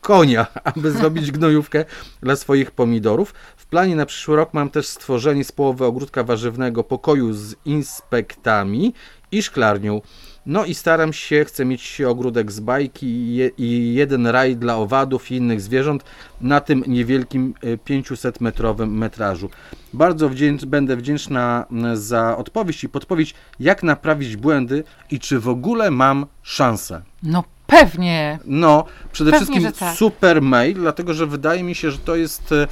[0.00, 1.84] konia, aby zrobić gnojówkę
[2.22, 3.34] dla swoich pomidorów.
[3.56, 8.94] W planie na przyszły rok mam też stworzenie z połowy ogródka warzywnego pokoju z inspektami
[9.32, 10.00] i szklarnią.
[10.46, 14.76] No i staram się, chcę mieć ogródek z bajki i, je, i jeden raj dla
[14.76, 16.04] owadów i innych zwierząt
[16.40, 19.50] na tym niewielkim y, 500-metrowym metrażu.
[19.92, 25.90] Bardzo wdzięcz, będę wdzięczna za odpowiedź i podpowiedź, jak naprawić błędy i czy w ogóle
[25.90, 27.02] mam szansę.
[27.22, 28.38] No pewnie.
[28.44, 29.96] No, przede Pewnie, wszystkim tak.
[29.96, 32.66] super mail, dlatego że wydaje mi się, że to jest e,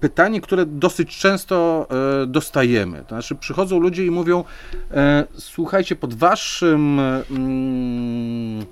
[0.00, 1.86] pytanie, które dosyć często
[2.22, 2.98] e, dostajemy.
[2.98, 4.44] To znaczy, przychodzą ludzie i mówią:
[4.90, 8.66] e, Słuchajcie, pod waszym, mm,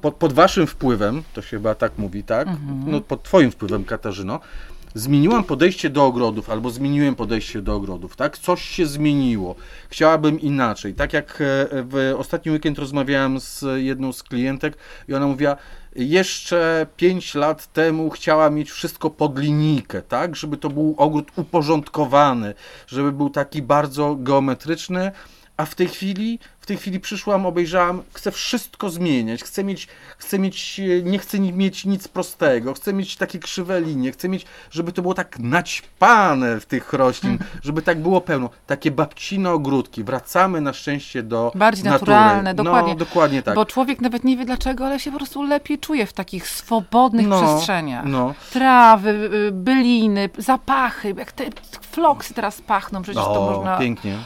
[0.00, 2.48] pod, pod waszym wpływem, to się chyba tak mówi, tak?
[2.48, 2.84] Mhm.
[2.86, 4.40] No, pod Twoim wpływem, Katarzyno.
[4.96, 8.38] Zmieniłam podejście do ogrodów, albo zmieniłem podejście do ogrodów, tak?
[8.38, 9.54] Coś się zmieniło.
[9.88, 10.94] Chciałabym inaczej.
[10.94, 14.76] Tak jak e, w ostatni weekend rozmawiałem z jedną z klientek
[15.08, 15.56] i ona mówiła,
[15.96, 20.36] jeszcze 5 lat temu chciała mieć wszystko pod linijkę, tak?
[20.36, 22.54] Żeby to był ogród uporządkowany,
[22.86, 25.12] żeby był taki bardzo geometryczny,
[25.56, 29.88] a w tej chwili, w tej chwili przyszłam, obejrzałam, chcę wszystko zmieniać, chcę mieć,
[30.18, 34.46] chcę mieć, e, nie chcę mieć nic prostego, chcę mieć takie krzywe linie, chcę mieć,
[34.70, 38.50] żeby to było tak naćpane w tych roślin, żeby tak było pełno.
[38.66, 42.12] Takie babcine ogródki, wracamy na szczęście do Bardziej natury.
[42.12, 42.92] naturalne, dokładnie.
[42.92, 43.54] No, dokładnie tak.
[43.54, 47.26] Bo człowiek nawet nie wie dlaczego, ale się po prostu lepiej czuje w takich swobodnych
[47.26, 48.04] No, przestrzeniach.
[48.04, 48.34] no.
[48.52, 51.44] Trawy, y, byliny, zapachy, jak te
[51.90, 53.78] floksy teraz pachną, przecież to O, można...
[53.78, 54.18] pięknie.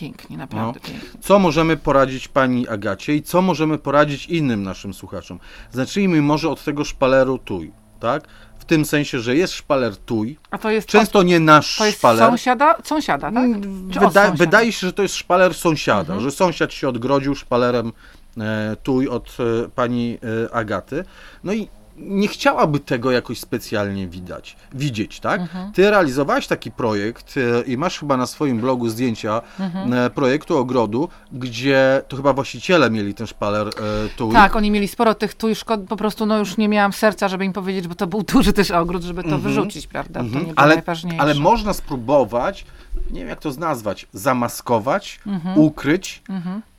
[0.00, 0.88] Pięknie, naprawdę No.
[0.88, 1.20] pięknie.
[1.20, 5.40] Co możemy poradzić pani Agacie i co możemy poradzić innym naszym słuchaczom?
[5.72, 8.24] Zacznijmy może od tego szpaleru tuj, tak?
[8.58, 11.98] W tym sensie, że jest szpaler tuj, A to jest, często nie nasz to jest
[11.98, 12.28] szpaler.
[12.30, 13.50] sąsiada, sąsiada, tak?
[13.56, 14.30] Od Wyda, sąsiada?
[14.30, 16.20] wydaje się, że to jest szpaler sąsiada, Mhm.
[16.20, 17.92] że sąsiad się odgrodził szpalerem
[18.40, 20.18] e, tuj od e, pani
[20.48, 21.04] e, Agaty.
[21.44, 21.68] No i
[22.00, 25.40] nie chciałaby tego jakoś specjalnie widać, widzieć, tak?
[25.40, 25.72] Mhm.
[25.72, 29.92] Ty realizowałaś taki projekt e, i masz chyba na swoim blogu zdjęcia Mhm.
[29.92, 33.72] e, projektu ogrodu, gdzie to chyba właściciele mieli ten szpaler e,
[34.16, 34.32] tuj.
[34.32, 37.44] Tak, oni mieli sporo tych tu już po prostu no już nie miałam serca, żeby
[37.44, 40.20] im powiedzieć, bo to był duży też ogród, żeby to wyrzucić, prawda?
[40.20, 40.58] To nie było Mhm.
[40.58, 41.22] ale, najważniejsze.
[41.22, 42.64] ale można spróbować,
[43.10, 45.58] nie wiem jak to nazwać, zamaskować, Mhm.
[45.58, 46.22] ukryć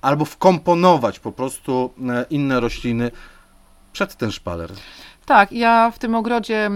[0.02, 1.94] albo wkomponować po prostu
[2.30, 3.12] inne rośliny
[3.94, 4.72] przed ten szpaler.
[5.26, 6.70] Tak, ja w tym ogrodzie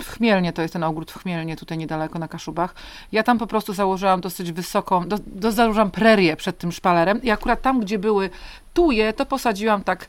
[0.00, 2.74] w Chmielnie, to jest ten ogród w Chmielnie, tutaj niedaleko na Kaszubach,
[3.12, 7.30] ja tam po prostu założyłam dosyć wysoką, do, do, założyłam prerię przed tym szpalerem i
[7.30, 8.30] akurat tam, gdzie były
[8.74, 10.06] tuje, to posadziłam tak,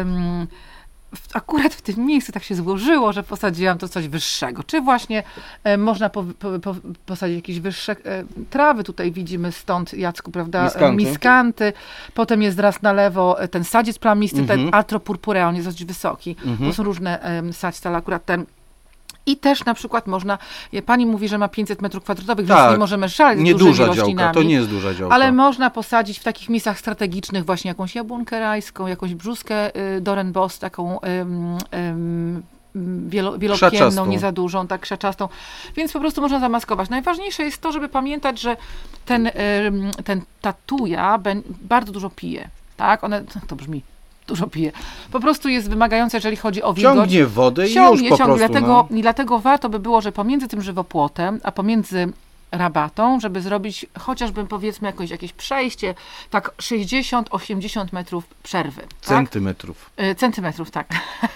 [0.00, 0.46] ym,
[1.14, 4.62] w, akurat w tym miejscu tak się złożyło, że posadziłam to coś wyższego.
[4.62, 5.22] Czy właśnie
[5.64, 6.74] e, można po, po, po,
[7.06, 10.86] posadzić jakieś wyższe e, trawy, tutaj widzimy stąd, Jacku, prawda, Miskanty.
[10.86, 11.72] E, miskanty,
[12.14, 14.60] potem jest raz na lewo e, ten sadziec plamisty, Mhm.
[14.60, 18.46] ten atropurpurea, on jest dość wysoki, bo są różne sadźce, ale akurat ten
[19.26, 20.38] i też na przykład można,
[20.86, 22.72] pani mówi, że ma 500 metrów kwadratowych, więc Tak.
[22.72, 25.14] nie możemy szaleć z Nie dużymi duża działka, to nie jest duża działka.
[25.14, 30.58] Ale można posadzić w takich miejscach strategicznych właśnie jakąś jabłonkę rajską, jakąś brzuskę y, dorenbos,
[30.58, 32.42] taką ym, ym,
[33.08, 35.28] wielo, wielopienną, nie za dużą, tak krzaczastą.
[35.76, 36.88] Więc po prostu można zamaskować.
[36.88, 38.56] Najważniejsze jest to, żeby pamiętać, że
[39.06, 39.30] ten,
[40.04, 41.18] ten tatuja
[41.62, 42.48] bardzo dużo pije.
[42.76, 43.04] Tak?
[43.04, 43.82] One, to brzmi,
[44.30, 44.72] dużo pije.
[45.12, 46.96] Po prostu jest wymagające, jeżeli chodzi o wilgoć.
[46.96, 48.36] Ciągnie wodę i Ciągnie, już po ciągnie.
[48.38, 48.52] prostu.
[48.52, 48.96] Dlatego, no.
[48.98, 52.12] I dlatego warto by było, że pomiędzy tym żywopłotem, a pomiędzy
[52.52, 55.94] rabatą, żeby zrobić chociażby powiedzmy jakoś, jakieś przejście,
[56.30, 58.82] tak 60-80 metrów przerwy.
[58.82, 59.00] Tak?
[59.00, 59.90] Centymetrów.
[60.02, 60.88] Y, Centymetrów, tak.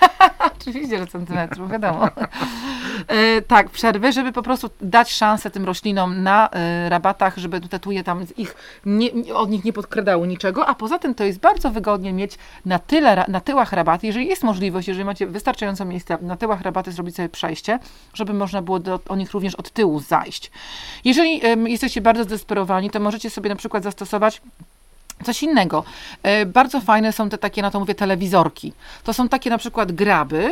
[0.60, 2.08] Oczywiście, że centymetrów, wiadomo.
[2.08, 6.48] Y, tak, przerwy, żeby po prostu dać szansę tym roślinom na
[6.86, 8.54] y, rabatach, żeby te tuje tam ich
[8.86, 12.78] nie, od nich nie podkradały niczego, a poza tym to jest bardzo wygodnie mieć na
[12.78, 17.16] tyle, na tyłach rabaty, jeżeli jest możliwość, jeżeli macie wystarczająco miejsca, na tyłach rabaty zrobić
[17.16, 17.78] sobie przejście,
[18.14, 20.50] żeby można było do, o nich również od tyłu zajść.
[21.04, 21.40] Jeżeli
[21.70, 24.40] jesteście bardzo zdesperowani, to możecie sobie na przykład zastosować
[25.24, 25.84] Coś innego.
[26.22, 28.72] E, Bardzo fajne są te takie, na to mówię, telewizorki.
[29.04, 30.50] To są takie na przykład graby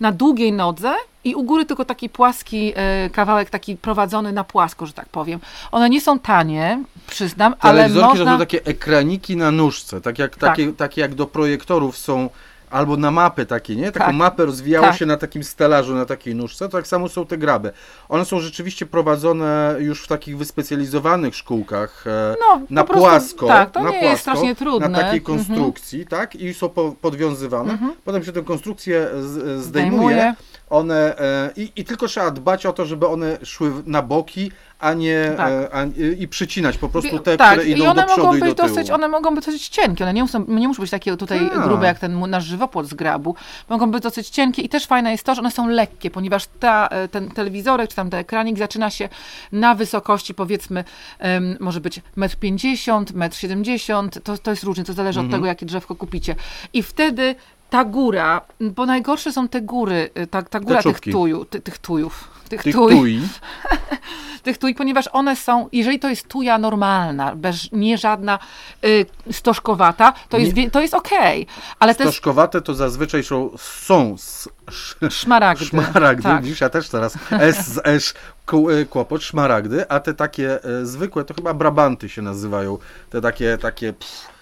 [0.00, 4.86] na długiej nodze i u góry tylko taki płaski e, kawałek, taki prowadzony na płasko,
[4.86, 5.40] że tak powiem.
[5.72, 8.32] One nie są tanie, przyznam, ale Telewizorki to można...
[8.32, 10.50] są takie ekraniki na nóżce, tak jak, Tak.
[10.50, 12.30] takie, takie jak do projektorów są,
[12.74, 13.92] albo na mapy takie, nie?
[13.92, 14.14] Taką Tak.
[14.14, 14.96] mapę rozwijało Tak.
[14.96, 17.72] się na takim stelażu, na takiej nóżce, to tak samo są te graby.
[18.08, 23.70] One są rzeczywiście prowadzone już w takich wyspecjalizowanych szkółkach, e, No, na prostu- płasko, tak,
[23.70, 24.88] to na nie płasko, jest strasznie trudne.
[24.88, 25.24] na takiej Mhm.
[25.38, 26.34] konstrukcji, tak?
[26.34, 27.78] I są po, podwiązywane.
[28.04, 30.34] Potem się tę konstrukcję z, zdejmuje, Zdejmuje.
[30.70, 34.92] One e, i, i tylko trzeba dbać o to, żeby one szły na boki, a
[34.92, 35.50] nie Tak.
[35.52, 35.84] e, a,
[36.18, 38.46] i przycinać po prostu te, tak, które idą i one do przodu mogą i do
[38.46, 38.68] być tyłu.
[38.68, 41.62] dosyć, one mogą być dosyć cienkie, one nie muszą, nie muszą być takie tutaj Tak.
[41.64, 43.34] grube jak ten nasz żywopłot z grabu.
[43.68, 46.88] Mogą być dosyć cienkie i też fajne jest to, że one są lekkie, ponieważ ta,
[46.88, 49.08] e, ten telewizorek czy tam ten ekranik zaczyna się
[49.52, 50.84] na wysokości powiedzmy
[51.18, 55.34] em, może być 1,50 m, 1,70 m, to, to jest różnie, to zależy Mhm.
[55.34, 56.34] od tego, jakie drzewko kupicie.
[56.72, 57.34] I wtedy
[57.74, 61.78] ta góra, bo najgorsze są te góry, y, ta, ta góra tych tuju, ty, tych
[61.78, 63.20] tujów, tych, Tych tuj, tui.
[64.42, 68.38] tych tuj, ponieważ one są, jeżeli to jest tuja normalna, bez, nie żadna
[68.84, 71.46] y, stożkowata, to jest, to jest okej,
[71.78, 75.64] ale te Stożkowate to zazwyczaj są, są s- sz, szmaragdy.
[75.64, 76.42] szmaragdy, Tak.
[76.42, 78.14] widzisz, ja też teraz S z
[78.46, 82.78] kł- e, kłopot, szmaragdy, a te takie e, zwykłe to chyba brabanty się nazywają,
[83.10, 84.33] te takie, takie pff,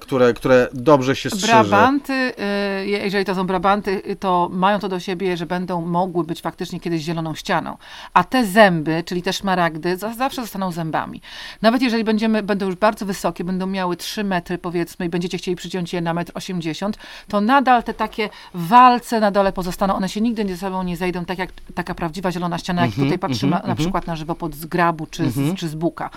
[0.00, 1.52] które, które dobrze się strzeże.
[1.68, 6.40] Brabanty, y, jeżeli to są brabanty, to mają to do siebie, że będą mogły być
[6.40, 7.76] faktycznie kiedyś zieloną ścianą.
[8.14, 11.20] A te zęby, czyli te szmaragdy, za- zawsze zostaną zębami.
[11.62, 15.56] Nawet jeżeli będziemy, będą już bardzo wysokie, będą miały 3 metry powiedzmy i będziecie chcieli
[15.56, 16.92] przyciąć je na 1,80 m,
[17.28, 19.94] to nadal te takie walce na dole pozostaną.
[19.94, 23.18] One się nigdy ze sobą nie zejdą, tak jak taka prawdziwa zielona ściana, jak tutaj
[23.18, 26.10] patrzymy na, na przykład na żywopłot z grabu czy, z, czy z buka.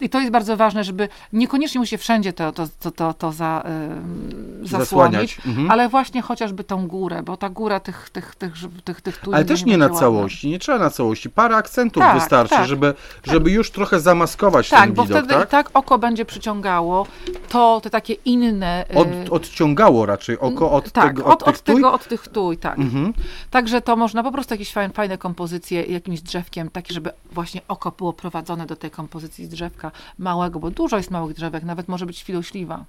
[0.00, 3.64] I to jest bardzo ważne, żeby niekoniecznie musi wszędzie to, to, to, to, to za,
[3.96, 5.70] ym, zasłonić, mhm.
[5.70, 8.52] ale właśnie chociażby tą górę, bo ta góra tych, tych, tych,
[8.84, 10.00] tych, tych, Ale też nie na będzie ładna.
[10.00, 11.30] całości, nie trzeba na całości.
[11.30, 12.94] Parę akcentów Tak, wystarczy, tak, żeby,
[13.24, 15.48] żeby już trochę zamaskować Tak, ten bo widok, wtedy tak?
[15.48, 17.06] i tak oko będzie przyciągało
[17.48, 18.84] to, te takie inne...
[18.90, 22.78] y, Od, odciągało raczej oko od tak, tego, od, od, tego, od tych tuj, tak.
[22.78, 23.12] Mhm.
[23.50, 27.90] Także to można po prostu jakieś fajne, fajne kompozycje jakimś drzewkiem, takie, żeby właśnie oko
[27.90, 29.85] było prowadzone do tej kompozycji z drzewka
[30.18, 32.84] małego, bo dużo jest małych drzewek, nawet może być świdośliwa.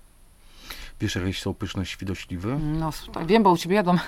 [1.01, 2.57] Wiesz, jakieś są pyszne świdośliwy?
[2.79, 3.99] No, tak, wiem, bo u ciebie jadłam.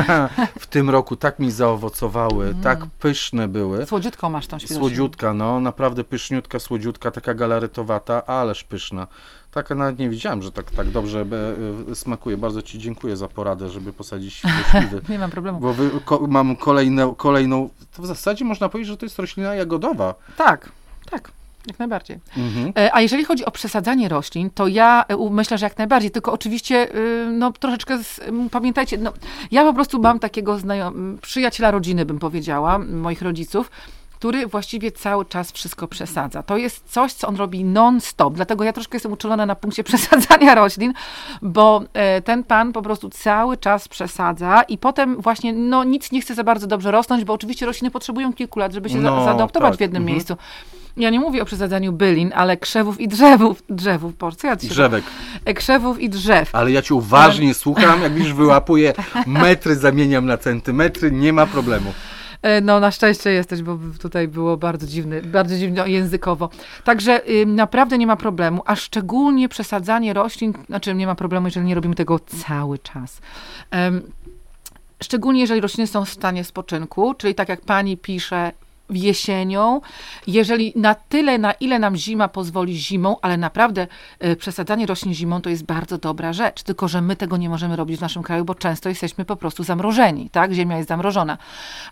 [0.60, 2.62] W tym roku tak mi zaowocowały, Mm.
[2.62, 3.86] tak pyszne były.
[3.86, 4.80] Słodziutką masz tą świdośliwą.
[4.80, 9.06] Słodziutka, no, naprawdę pyszniutka, słodziutka, taka galaretowata, ależ pyszna.
[9.50, 11.20] Taka nawet nie widziałem, że tak, tak dobrze
[11.88, 12.36] e, e, smakuje.
[12.36, 15.00] Bardzo Ci dziękuję za poradę, żeby posadzić świdośliwy.
[15.08, 15.60] Nie mam problemu.
[15.60, 19.54] Bo wy, ko, mam kolejne, kolejną, to w zasadzie można powiedzieć, że to jest roślina
[19.54, 20.14] jagodowa.
[20.36, 20.72] Tak,
[21.10, 21.30] tak.
[21.66, 22.18] Jak najbardziej.
[22.36, 22.72] Mhm.
[22.78, 26.32] E, A jeżeli chodzi o przesadzanie roślin, to ja e, myślę, że jak najbardziej, tylko
[26.32, 29.12] oczywiście, y, no troszeczkę, z, pamiętajcie, no,
[29.50, 33.70] ja po prostu mam takiego znajom, przyjaciela rodziny, bym powiedziała, moich rodziców,
[34.18, 36.42] który właściwie cały czas wszystko przesadza.
[36.42, 40.54] To jest coś, co on robi non-stop, dlatego ja troszkę jestem uczulona na punkcie przesadzania
[40.54, 40.92] roślin,
[41.42, 46.20] bo e, ten pan po prostu cały czas przesadza i potem właśnie, no nic nie
[46.20, 49.70] chce za bardzo dobrze rosnąć, bo oczywiście rośliny potrzebują kilku lat, żeby się No, zaadoptować
[49.70, 50.14] tak, w jednym mhm.
[50.14, 50.36] miejscu.
[50.96, 53.62] Ja nie mówię o przesadzaniu bylin, ale krzewów i drzewów.
[53.70, 55.04] Drzewów, po co ja ci się- Drzewek.
[55.44, 56.54] E, Krzewów i drzew.
[56.54, 58.92] Ale ja Cię uważnie słucham, jak widzisz, wyłapuję
[59.26, 61.92] metry, zamieniam na centymetry, nie ma problemu.
[62.42, 66.50] E, No, na szczęście jesteś, bo tutaj było bardzo dziwny, bardzo dziwno językowo.
[66.84, 71.66] Także y, naprawdę nie ma problemu, a szczególnie przesadzanie roślin, znaczy nie ma problemu, jeżeli
[71.66, 73.20] nie robimy tego cały czas.
[75.02, 78.52] Szczególnie jeżeli rośliny są w stanie spoczynku, czyli tak jak pani pisze,
[78.90, 79.80] jesienią,
[80.26, 83.86] jeżeli na tyle, na ile nam zima pozwoli zimą, ale naprawdę
[84.24, 87.76] y, przesadzanie roślin zimą to jest bardzo dobra rzecz, tylko że my tego nie możemy
[87.76, 90.52] robić w naszym kraju, bo często jesteśmy po prostu zamrożeni, tak?
[90.52, 91.38] Ziemia jest zamrożona.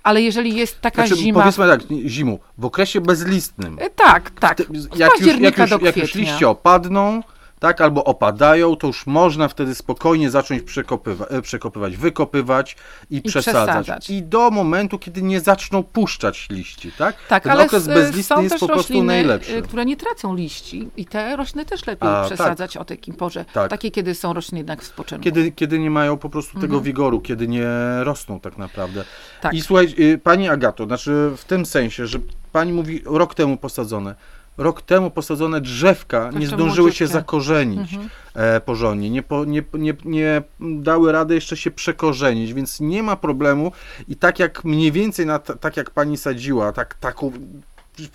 [0.02, 1.40] Ale jeżeli jest taka Znaczy, zima...
[1.40, 3.78] powiedzmy tak, zimą, w okresie bezlistnym.
[3.78, 4.58] Y, Tak, tak.
[4.58, 7.22] Jak już, jak, już, jak już liście opadną,
[7.64, 12.76] tak, albo opadają, to już można wtedy spokojnie zacząć przekopywa, e, przekopywać, wykopywać
[13.10, 13.64] i, przesadzać.
[13.68, 14.10] przesadzać.
[14.10, 17.16] I do momentu, kiedy nie zaczną puszczać liści, tak?
[17.28, 19.56] Tak, Ten ale okres bezlistny jest po prostu rośliny, najlepszy.
[19.56, 23.44] y, które nie tracą liści i te rośliny też lepiej A, przesadzać o takim porze.
[23.52, 23.70] Tak.
[23.70, 25.24] Takie, kiedy są rośliny jednak w spoczynku.
[25.24, 27.66] Kiedy, kiedy nie mają po prostu tego wigoru, kiedy nie
[28.00, 29.00] rosną tak naprawdę.
[29.00, 29.16] Mhm.
[29.40, 29.54] Tak.
[29.54, 32.18] I słuchaj, y, pani Agato, znaczy w tym sensie, że
[32.52, 34.14] pani mówi rok temu posadzone.
[34.56, 38.10] Rok temu posadzone drzewka nie Jeszcze zdążyły się zakorzenić Mhm.
[38.34, 43.16] e, porządnie, nie, po, nie, nie, nie dały rady jeszcze się przekorzenić, więc nie ma
[43.16, 43.72] problemu.
[44.08, 47.32] I tak jak mniej więcej, na, tak jak pani sadziła, tak, taką,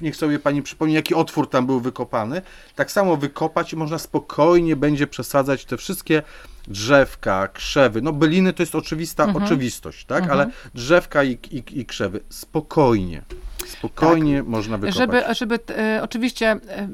[0.02, 2.42] niech sobie pani przypomni, jaki otwór tam był wykopany,
[2.76, 6.22] tak samo wykopać i można spokojnie będzie przesadzać te wszystkie
[6.68, 9.44] drzewka, krzewy, no byliny to jest oczywista Mhm.
[9.44, 13.22] oczywistość, tak, ale drzewka i, i, i krzewy, spokojnie.
[13.68, 14.98] Spokojnie można wykopać.
[14.98, 16.88] Żeby, żeby e, oczywiście e,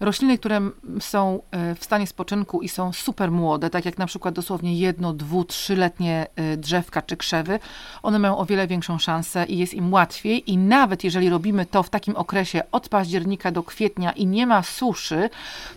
[0.00, 0.60] rośliny, które
[1.00, 5.12] są e, w stanie spoczynku i są super młode, tak jak na przykład dosłownie jedno,
[5.12, 7.58] dwu, trzyletnie e, drzewka czy krzewy,
[8.02, 11.82] one mają o wiele większą szansę i jest im łatwiej i nawet jeżeli robimy to
[11.82, 15.30] w takim okresie od października do kwietnia i nie ma suszy,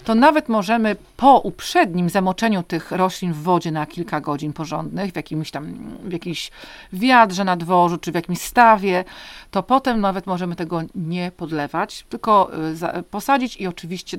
[0.03, 5.15] to nawet możemy po uprzednim zamoczeniu tych roślin w wodzie na kilka godzin porządnych, w
[5.15, 5.73] jakimś tam,
[6.03, 6.51] w jakiejś
[6.93, 9.03] wiadrze na dworzu, czy w jakimś stawie,
[9.51, 12.51] to potem nawet możemy tego nie podlewać, tylko
[12.99, 14.17] y, posadzić i oczywiście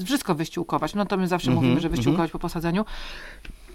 [0.00, 0.94] y, wszystko wyściółkować.
[0.94, 2.84] No to my zawsze Mhm, mówimy, że wyściółkować po posadzeniu.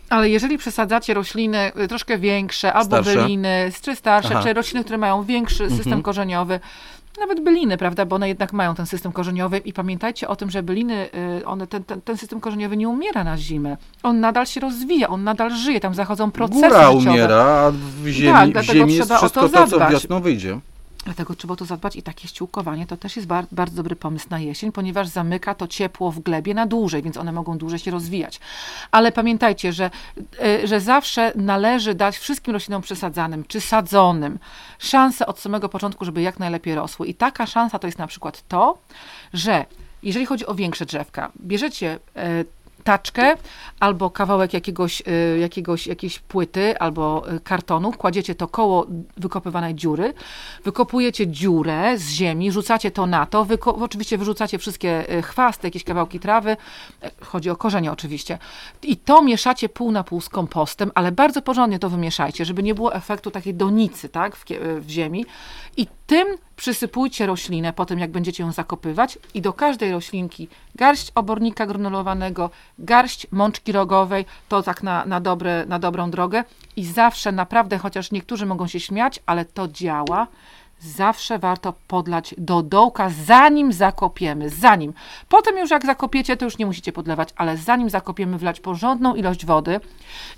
[0.10, 3.16] Ale jeżeli przesadzacie rośliny y, troszkę większe, albo Starsze?
[3.22, 4.44] byliny, czy starsze, Aha.
[4.44, 6.02] czy rośliny, które mają większy system Mhm.
[6.04, 6.60] korzeniowy,
[7.20, 10.64] nawet byliny, prawda, bo one jednak mają ten system korzeniowy i pamiętajcie o tym, że
[10.64, 11.10] byliny,
[11.42, 13.78] y, one, ten, ten, ten system korzeniowy nie umiera na zimę.
[14.04, 17.10] On nadal się rozwija, on nadal żyje, tam zachodzą procesy Góra życiowe.
[17.12, 20.60] umiera, a w ziemi, Tak, w dlatego ziemi jest wszystko to co wiosną wyjdzie.
[21.06, 24.40] Dlatego trzeba to zadbać i takie ściółkowanie to też jest bar- bardzo dobry pomysł na
[24.40, 28.40] jesień, ponieważ zamyka to ciepło w glebie na dłużej, więc one mogą dłużej się rozwijać.
[28.92, 29.92] Ale pamiętajcie, że,
[30.64, 34.40] y, że zawsze należy dać wszystkim roślinom przesadzanym czy sadzonym
[34.80, 37.08] szansę od samego początku, żeby jak najlepiej rosły.
[37.08, 38.78] I taka szansa to jest na przykład to,
[39.34, 39.66] że
[40.04, 42.46] jeżeli chodzi o większe drzewka, bierzecie e,
[42.84, 43.36] taczkę
[43.80, 50.14] albo kawałek jakiegoś, y, jakiegoś, jakiejś płyty albo y, kartonu, kładziecie to koło wykopywanej dziury,
[50.64, 56.20] wykopujecie dziurę z ziemi, rzucacie to na to, oczywiście wyrzucacie wszystkie y, chwasty, jakieś kawałki
[56.20, 56.58] trawy,
[57.02, 58.38] e, chodzi o korzenie oczywiście,
[58.84, 62.76] i to mieszacie pół na pół z kompostem, ale bardzo porządnie to wymieszajcie, żeby nie
[62.76, 64.46] było efektu takiej donicy tak, w,
[64.80, 65.26] w ziemi.
[65.78, 71.12] I tym przysypujcie roślinę po tym, jak będziecie ją zakopywać i do każdej roślinki garść
[71.16, 72.50] obornika granulowanego,
[72.80, 76.44] garść mączki rogowej, to tak na, na, dobre, na dobrą drogę
[76.76, 80.28] i zawsze naprawdę, chociaż niektórzy mogą się śmiać, ale to działa,
[80.84, 84.94] zawsze warto podlać do dołka, zanim zakopiemy, zanim.
[85.30, 89.46] Potem już jak zakopiecie, to już nie musicie podlewać, ale zanim zakopiemy, wlać porządną ilość
[89.46, 89.80] wody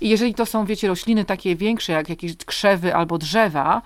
[0.00, 3.82] i jeżeli to są, wiecie, rośliny takie większe, jak jakieś krzewy albo drzewa,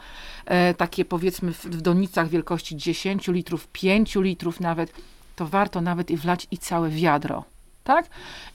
[0.77, 4.93] takie powiedzmy w, w donicach wielkości 10 litrów, 5 litrów nawet,
[5.37, 7.45] to warto nawet i wlać i całe wiadro.
[7.85, 8.07] Tak?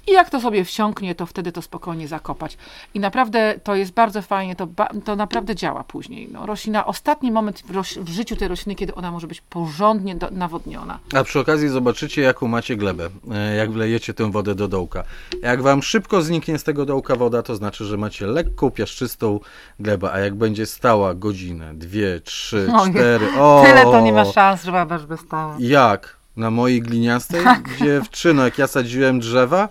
[0.07, 2.57] I jak to sobie wsiąknie, to wtedy to spokojnie zakopać.
[2.93, 4.67] I naprawdę to jest bardzo fajnie, to,
[5.05, 6.29] to naprawdę działa później.
[6.31, 10.15] No, roślina, ostatni moment w, roś- w życiu tej rośliny, kiedy ona może być porządnie
[10.15, 10.99] do, nawodniona.
[11.15, 15.03] A przy okazji zobaczycie, jaką macie glebę, e, jak wlejecie tę wodę do dołka.
[15.41, 19.39] Jak wam szybko zniknie z tego dołka woda, to znaczy, że macie lekką, piaszczystą
[19.79, 24.25] glebę, a jak będzie stała godzinę, dwie, trzy, Oj, cztery, o, Tyle to nie ma
[24.25, 25.55] szans, żeby aż by stała.
[25.59, 26.24] Jak?
[26.37, 27.77] Na mojej gliniastej Tak.
[27.79, 29.69] dziewczyno, jak ja sadziłem drzewa,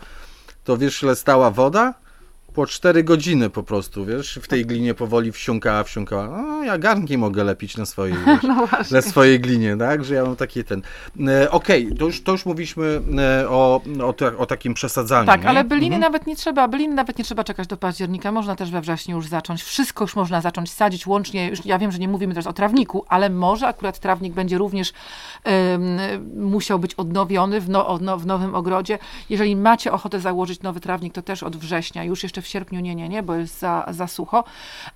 [0.64, 1.94] to wiesz, ile stała woda?
[2.54, 6.28] Po 4 godziny po prostu, wiesz, w tej glinie powoli wsiąkała, wsiąkała.
[6.28, 10.04] No, ja garnki mogę lepić na swojej, wiesz, No na swojej glinie, tak?
[10.04, 10.82] Że ja mam taki ten.
[11.28, 15.26] E, Okej, to, już, to już mówiliśmy e, o, o, ta- o takim przesadzaniu.
[15.26, 15.48] Tak, nie?
[15.48, 16.00] ale byliny Mhm.
[16.12, 19.26] nawet nie trzeba, byliny nawet nie trzeba czekać do października, można też we wrześniu już
[19.26, 19.62] zacząć.
[19.62, 23.04] Wszystko już można zacząć sadzić łącznie, już ja wiem, że nie mówimy teraz o trawniku,
[23.08, 24.92] ale może akurat trawnik będzie również
[26.36, 28.98] musiał być odnowiony w, no, odno- w nowym ogrodzie.
[29.30, 32.94] Jeżeli macie ochotę założyć nowy trawnik, to też od września, już jeszcze w sierpniu nie,
[32.94, 34.44] nie, nie, bo jest za, za sucho,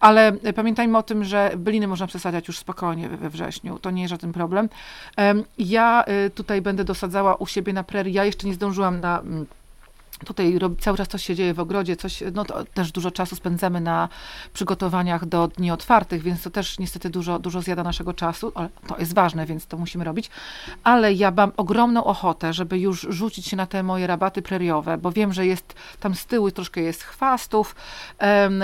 [0.01, 4.11] ale pamiętajmy o tym, że byliny można przesadzać już spokojnie we- wrześniu, to nie jest
[4.11, 4.69] żaden problem.
[5.17, 9.23] Em, Ja y, tutaj będę dosadzała u siebie na prerii, ja jeszcze nie zdążyłam na...
[10.25, 13.37] Tutaj rob, cały czas coś się dzieje w ogrodzie, coś, no to też dużo czasu
[13.37, 14.09] spędzamy na
[14.53, 18.99] przygotowaniach do dni otwartych, więc to też niestety dużo, dużo zjada naszego czasu, ale to
[18.99, 20.31] jest ważne, więc to musimy robić.
[20.85, 25.13] Ale ja mam ogromną ochotę, żeby już rzucić się na te moje rabaty preriowe, bo
[25.13, 27.75] wiem, że jest tam z tyłu troszkę jest chwastów,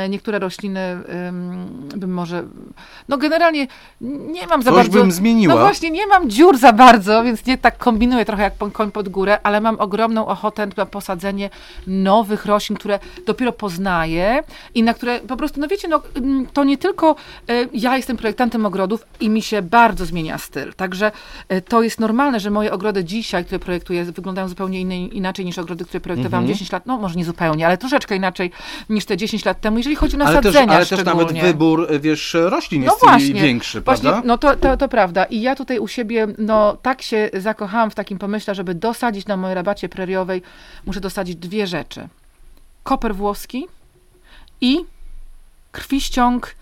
[0.09, 0.99] niektóre rośliny
[1.97, 2.45] bym może,
[3.09, 3.67] no generalnie
[4.01, 4.99] nie mam za Coś bardzo...
[4.99, 5.55] bym zmieniła.
[5.55, 9.09] No właśnie, nie mam dziur za bardzo, więc nie tak kombinuję trochę jak koń pod
[9.09, 11.44] górę, ale mam ogromną ochotę na posadzenie
[11.87, 14.43] nowych roślin, które dopiero poznaję
[14.75, 17.17] i na które po prostu, no wiecie, no, mm, to nie tylko
[17.49, 21.13] e, ja jestem projektantem ogrodów i mi się bardzo zmienia styl, także
[21.49, 25.85] e, to jest normalne, że moje ogrody dzisiaj, które projektuję, wyglądają zupełnie inaczej niż ogrody,
[25.85, 26.55] które projektowałam Mhm.
[26.55, 28.51] 10 lat, no może nie zupełnie, ale troszeczkę inaczej
[28.91, 31.89] niż te 10 lat temu, jeżeli chodzi o Ale też, nasadzenia ale też nawet wybór,
[32.01, 34.23] wiesz, roślin No jest właśnie, większy, Właśnie, prawda?
[34.29, 35.25] no to, to, to prawda.
[35.25, 39.37] I ja tutaj u siebie, no tak się zakochałam w takim pomyśle, żeby dosadzić na
[39.37, 40.43] mojej rabacie preriowej,
[40.87, 42.09] muszę dosadzić dwie rzeczy.
[42.82, 43.66] Koper włoski
[44.61, 44.85] i
[45.72, 46.55] krwiściąg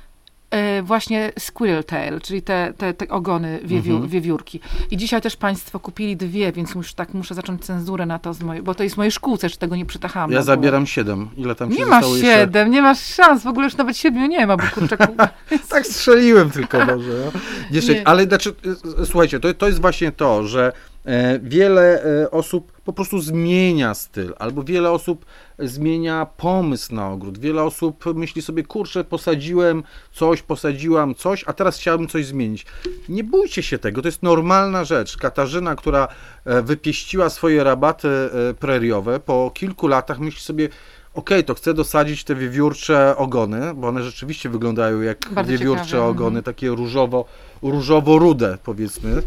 [0.51, 4.11] e, właśnie squirrel tail, czyli te, te, te ogony wiewiór, Mhm.
[4.11, 4.61] wiewiórki.
[4.91, 8.43] I dzisiaj też państwo kupili dwie, więc już tak muszę zacząć cenzurę na to, z
[8.43, 10.31] mojej, bo to jest w mojej szkółce, że tego nie przytachałam.
[10.33, 11.29] Ja zabieram siedem.
[11.37, 12.41] Ile tam się Nie masz zostało jeszcze?
[12.41, 15.17] siedem, nie masz szans, w ogóle już nawet siedmiu nie ma, bo kurczaku...
[15.69, 17.31] Tak strzeliłem tylko może.
[17.73, 17.81] No.
[18.05, 18.55] Ale znaczy,
[18.97, 20.73] y, y, słuchajcie, to, to jest właśnie to, że
[21.05, 25.27] e, wiele e, osób po prostu zmienia styl, albo wiele osób
[25.59, 27.39] zmienia pomysł na ogród.
[27.39, 32.67] Wiele osób myśli sobie, kurczę, posadziłem coś, posadziłam coś, a teraz chciałbym coś zmienić.
[33.09, 35.17] Nie bójcie się tego, to jest normalna rzecz.
[35.17, 36.09] Katarzyna, która
[36.45, 40.69] e, wypieściła swoje rabaty e, preriowe, po kilku latach myśli sobie,
[41.15, 46.05] okej, to chcę dosadzić te wiewiórcze ogony, bo one rzeczywiście wyglądają jak Bardzo wiewiórcze ciekawe,
[46.05, 46.45] ogony, mhm.
[46.45, 47.25] takie różowo,
[47.63, 49.23] różowo-rude powiedzmy.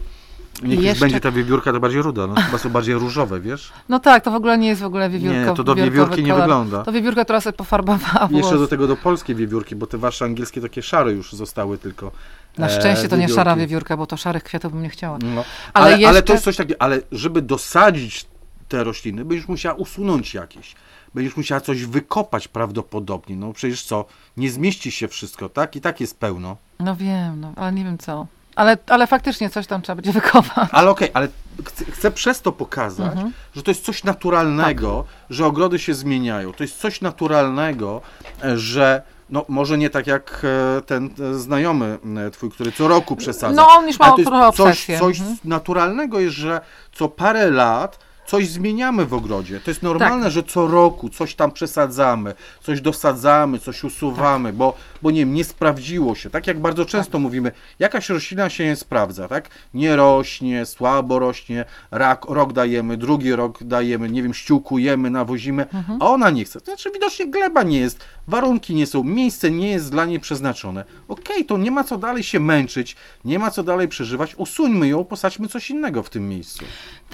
[0.64, 3.72] Niech Jeszcze- będzie ta wiewiórka to bardziej ruda, no chyba są bardziej różowe, wiesz?
[3.90, 5.40] No tak, to w ogóle nie jest w ogóle wiewiórko.
[5.50, 6.42] Nie, to do wiewiórki nie kolor.
[6.42, 6.84] wygląda.
[6.84, 8.60] To wiewiórka, która sobie pofarbowała Jeszcze włos.
[8.62, 12.12] do tego do polskie wiewiórki, bo te wasze angielskie takie szare już zostały tylko.
[12.58, 13.36] Na e, szczęście to nie wiewiórki.
[13.36, 15.18] szara wiewiórka, bo to szarych kwiatów bym nie chciała.
[15.18, 15.44] No.
[15.74, 18.26] Ale Ale, ale, jeszcze- to jest coś takiego, ale żeby dosadzić
[18.70, 20.76] te rośliny, będziesz musiała usunąć jakieś.
[21.14, 23.36] Będziesz musiała coś wykopać prawdopodobnie.
[23.36, 24.06] No przecież co,
[24.38, 25.76] nie zmieści się wszystko, tak?
[25.76, 26.58] I tak jest pełno.
[26.80, 28.28] No wiem, no, ale nie wiem co.
[28.56, 30.70] Ale, ale faktycznie coś tam trzeba będzie wykopać.
[30.72, 31.28] Ale okej, ale
[31.66, 33.34] chcę, chcę przez to pokazać, Mhm.
[33.56, 35.16] że to jest coś naturalnego, Tak.
[35.30, 36.54] że ogrody się zmieniają.
[36.54, 38.02] To jest coś naturalnego,
[38.44, 40.42] e, że no może nie tak jak
[40.78, 41.98] e, ten e, znajomy
[42.32, 43.56] twój, który co roku przesadza.
[43.62, 45.00] No, on już ma trochę jest coś, obsesję.
[45.00, 45.38] coś Mhm.
[45.44, 46.62] naturalnego jest, że
[46.94, 49.60] co parę lat coś zmieniamy w ogrodzie.
[49.60, 49.90] To jest Tak.
[49.90, 54.56] normalne, że co roku coś tam przesadzamy, coś dosadzamy, coś usuwamy, Tak.
[54.56, 56.30] bo, bo nie nie sprawdziło się.
[56.30, 59.50] Tak jak bardzo często mówimy, jakaś roślina się nie sprawdza, tak?
[59.74, 66.02] Nie rośnie, słabo rośnie, rak, rok dajemy, drugi rok dajemy, nie wiem, ściółkujemy, nawozimy, Mhm.
[66.02, 66.60] a ona nie chce.
[66.62, 70.86] To znaczy widocznie gleba nie jest, warunki nie są, miejsce nie jest dla niej przeznaczone.
[71.08, 72.96] Okej, to nie ma co dalej się męczyć,
[73.26, 76.66] nie ma co dalej przeżywać, usuńmy ją, posadźmy coś innego w tym miejscu.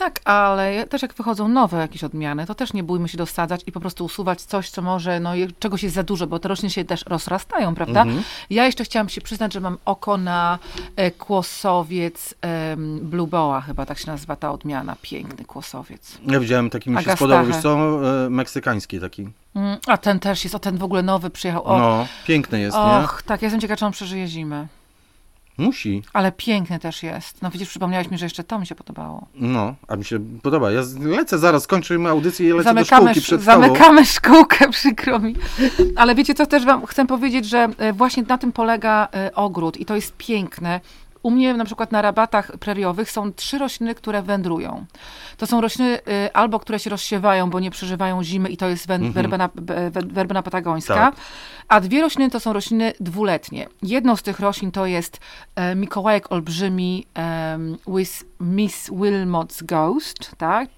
[0.01, 3.71] Tak, ale też jak wychodzą nowe jakieś odmiany, to też nie bójmy się dosadzać i
[3.71, 6.85] po prostu usuwać coś, co może, no czegoś jest za dużo, bo te rośliny się
[6.85, 8.01] też rozrastają, prawda?
[8.01, 8.23] Mhm.
[8.49, 10.59] Ja jeszcze chciałam się przyznać, że mam oko na
[10.95, 14.95] e, kłosowiec em, Blue Boa, chyba tak się nazywa ta odmiana.
[15.01, 16.17] Piękny kłosowiec.
[16.27, 17.79] Ja widziałem taki, mi się spodobał, wiesz co,
[18.25, 19.29] e, meksykański taki.
[19.55, 21.65] Mm, a ten też jest, o ten w ogóle nowy przyjechał.
[21.65, 22.83] O, No, piękny jest, nie?
[22.83, 24.67] och, tak, ja jestem ciekawa, czy on przeżyje zimę.
[25.61, 26.03] Musi.
[26.13, 27.41] Ale piękny też jest.
[27.41, 29.27] No widzisz, przypomniałeś mi, że jeszcze to mi się podobało.
[29.35, 30.71] No, a mi się podoba.
[30.71, 35.19] Ja lecę zaraz, skończymy audycję i lecę Zamykamy, do szkółki sz- przed zamykamy szkółkę, przykro
[35.19, 35.35] mi.
[35.95, 39.77] Ale wiecie co, też wam chcę powiedzieć, że e, właśnie na tym polega e, ogród
[39.77, 40.79] i to jest piękne.
[41.23, 44.85] U mnie na przykład na rabatach preriowych są trzy rośliny, które wędrują.
[45.37, 48.87] To są rośliny e, albo, które się rozsiewają, bo nie przeżywają zimy i to jest
[48.87, 49.13] wę- Mhm.
[49.13, 50.95] werbena, be- we- werbena patagońska.
[50.95, 51.15] Tak.
[51.67, 53.67] A dwie rośliny to są rośliny dwuletnie.
[53.83, 55.19] Jedną z tych roślin to jest
[55.55, 60.69] e, Mikołajek Olbrzymi em, with Miss Wilmot's Ghost, tak?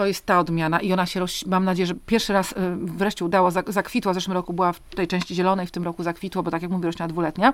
[0.00, 1.46] To jest ta odmiana i ona się, roz...
[1.46, 4.80] mam nadzieję, że pierwszy raz y, wreszcie udało, zak- zakwitła, w zeszłym roku była w
[4.80, 7.52] tej części zielonej, w tym roku zakwitło, bo tak jak mówię, roślina dwuletnia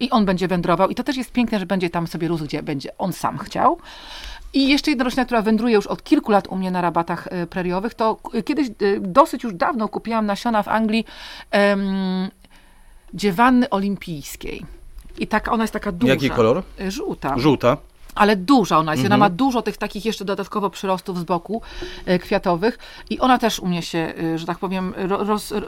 [0.00, 2.62] i on będzie wędrował i to też jest piękne, że będzie tam sobie rósł, gdzie
[2.62, 3.78] będzie on sam chciał.
[4.54, 7.46] I jeszcze jedna roślina, która wędruje już od kilku lat u mnie na rabatach y,
[7.46, 11.04] preriowych, to kiedyś, y, dosyć już dawno kupiłam nasiona w Anglii
[11.50, 11.84] em,
[13.14, 14.66] dziewanny olimpijskiej.
[15.18, 16.12] I tak, ona jest taka duża.
[16.12, 16.62] Jaki kolor?
[16.88, 17.76] Żółta Żółta.
[18.14, 19.04] Ale duża ona jest.
[19.04, 19.20] Mhm.
[19.20, 21.62] Ona ma dużo tych takich jeszcze dodatkowo przyrostów z boku
[22.06, 22.78] e, kwiatowych
[23.10, 25.64] i ona też u mnie się, e, że tak powiem, ro, roz, r,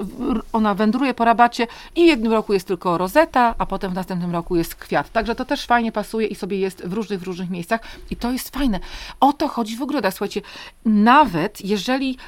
[0.52, 1.66] ona wędruje po rabacie
[1.96, 5.12] i w jednym roku jest tylko rozeta, a potem w następnym roku jest kwiat.
[5.12, 7.80] Także to też fajnie pasuje i sobie jest w różnych, w różnych miejscach
[8.10, 8.80] i to jest fajne.
[9.20, 10.14] O to chodzi w ogrodach.
[10.14, 10.40] Słuchajcie,
[10.84, 12.18] nawet jeżeli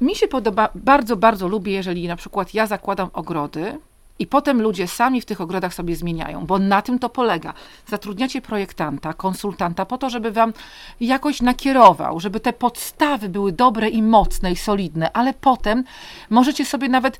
[0.00, 3.78] mi się podoba, bardzo, bardzo lubię, jeżeli na przykład ja zakładam ogrody
[4.18, 7.54] i potem ludzie sami w tych ogrodach sobie zmieniają, bo na tym to polega.
[7.86, 10.52] Zatrudniacie projektanta, konsultanta po to, żeby wam
[11.00, 15.84] jakoś nakierował, żeby te podstawy były dobre i mocne i solidne, ale potem
[16.30, 17.18] możecie sobie nawet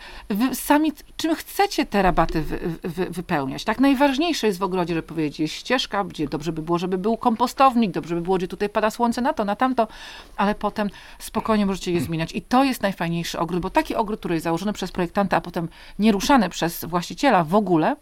[0.53, 3.64] sami, czym chcecie te rabaty wy, wy, wypełniać.
[3.64, 7.90] Tak najważniejsze jest w ogrodzie, żeby powiedzieć, ścieżka, gdzie dobrze by było, żeby był kompostownik,
[7.90, 9.88] dobrze by było, gdzie tutaj pada słońce na to, na tamto,
[10.36, 12.32] ale potem spokojnie możecie je zmieniać.
[12.32, 15.68] I to jest najfajniejszy ogród, bo taki ogród, który jest założony przez projektanta, a potem
[15.99, 17.97] nieruszany przez właściciela w ogóle,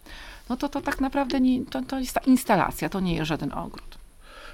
[0.48, 3.52] no to to tak naprawdę nie, to, to jest ta instalacja, to nie jest żaden
[3.52, 3.98] ogród.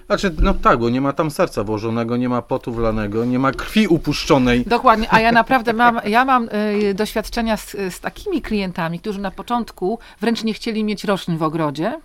[0.06, 3.52] Znaczy, no tak, bo nie ma tam serca włożonego, nie ma potu wlanego, nie ma
[3.52, 4.64] krwi upuszczonej.
[4.64, 6.48] Dokładnie, a ja naprawdę mam, ja mam
[6.90, 11.42] y, doświadczenia z, z takimi klientami, którzy na początku wręcz nie chcieli mieć roślin w
[11.42, 12.00] ogrodzie,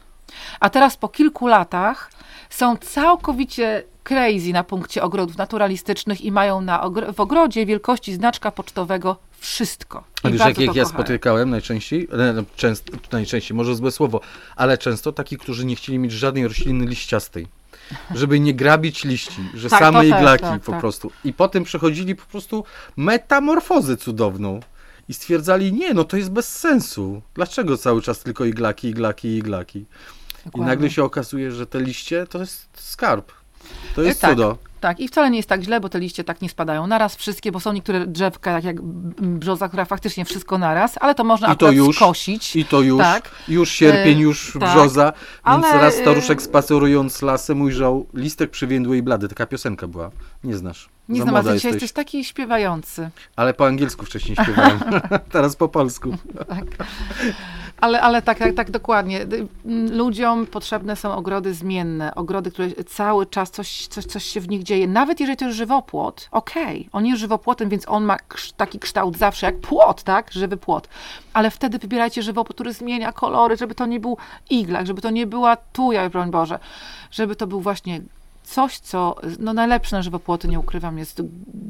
[0.60, 2.12] a teraz po kilku latach
[2.50, 8.52] są całkowicie crazy na punkcie ogrodów naturalistycznych i mają na ogr- w ogrodzie wielkości znaczka
[8.52, 10.04] pocztowego wszystko.
[10.24, 12.08] I A wiesz, jakich to ja spotykałem najczęściej?
[12.12, 14.22] E, no, Często, najczęściej, może złe słowo,
[14.56, 17.48] ale często takich, którzy nie chcieli mieć żadnej rośliny liściastej.
[18.16, 20.82] Żeby nie grabić liści, że Tak, same iglaki tak, po tak.
[20.82, 21.12] prostu.
[21.24, 22.64] I potem przechodzili po prostu
[22.98, 24.60] metamorfozę cudowną.
[25.10, 27.22] I stwierdzali, nie, no to jest bez sensu.
[27.34, 29.80] Dlaczego cały czas tylko iglaki, iglaki, iglaki?
[29.80, 29.86] I
[30.46, 30.68] Dokładnie.
[30.68, 33.32] nagle się okazuje, że te liście to jest skarb.
[33.96, 34.58] To jest tak, cudo.
[34.82, 37.52] Tak, i wcale nie jest tak źle, bo te liście tak nie spadają naraz wszystkie,
[37.52, 38.82] bo są niektóre drzewka, tak jak
[39.22, 42.56] brzoza, która faktycznie wszystko naraz, ale to można I to już, skosić.
[42.56, 43.30] I to już, Tak.
[43.48, 44.70] już sierpień, E, już tak.
[44.72, 45.14] brzoza,
[45.48, 49.28] więc raz e, staruszek spacerując lasem ujrzał listek przywiędły i blady.
[49.28, 50.12] Taka piosenka była.
[50.44, 50.90] Nie znasz.
[51.12, 51.74] Nie znam, ale dzisiaj jesteś.
[51.74, 53.10] jesteś taki śpiewający.
[53.36, 54.80] Ale po angielsku wcześniej śpiewałem.
[55.32, 56.18] Teraz po polsku.
[56.48, 56.66] Tak.
[57.82, 59.22] Ale, ale tak, tak, tak dokładnie.
[59.22, 64.40] Y, m, Ludziom potrzebne są ogrody zmienne, ogrody, które cały czas coś, coś, coś się
[64.40, 64.88] w nich dzieje.
[64.88, 68.18] Nawet jeżeli to jest żywopłot, okej, on jest żywopłotem, więc on ma
[68.58, 70.32] taki kształt zawsze jak płot, tak?
[70.32, 70.88] Żywy płot.
[71.34, 74.18] Ale wtedy wybierajcie żywopłot, który zmienia kolory, żeby to nie był
[74.50, 76.60] iglak, żeby to nie była tuja, broń Boże,
[77.12, 78.02] żeby to był właśnie
[78.52, 81.22] coś, co, no najlepsze na żywopłoty, nie ukrywam, jest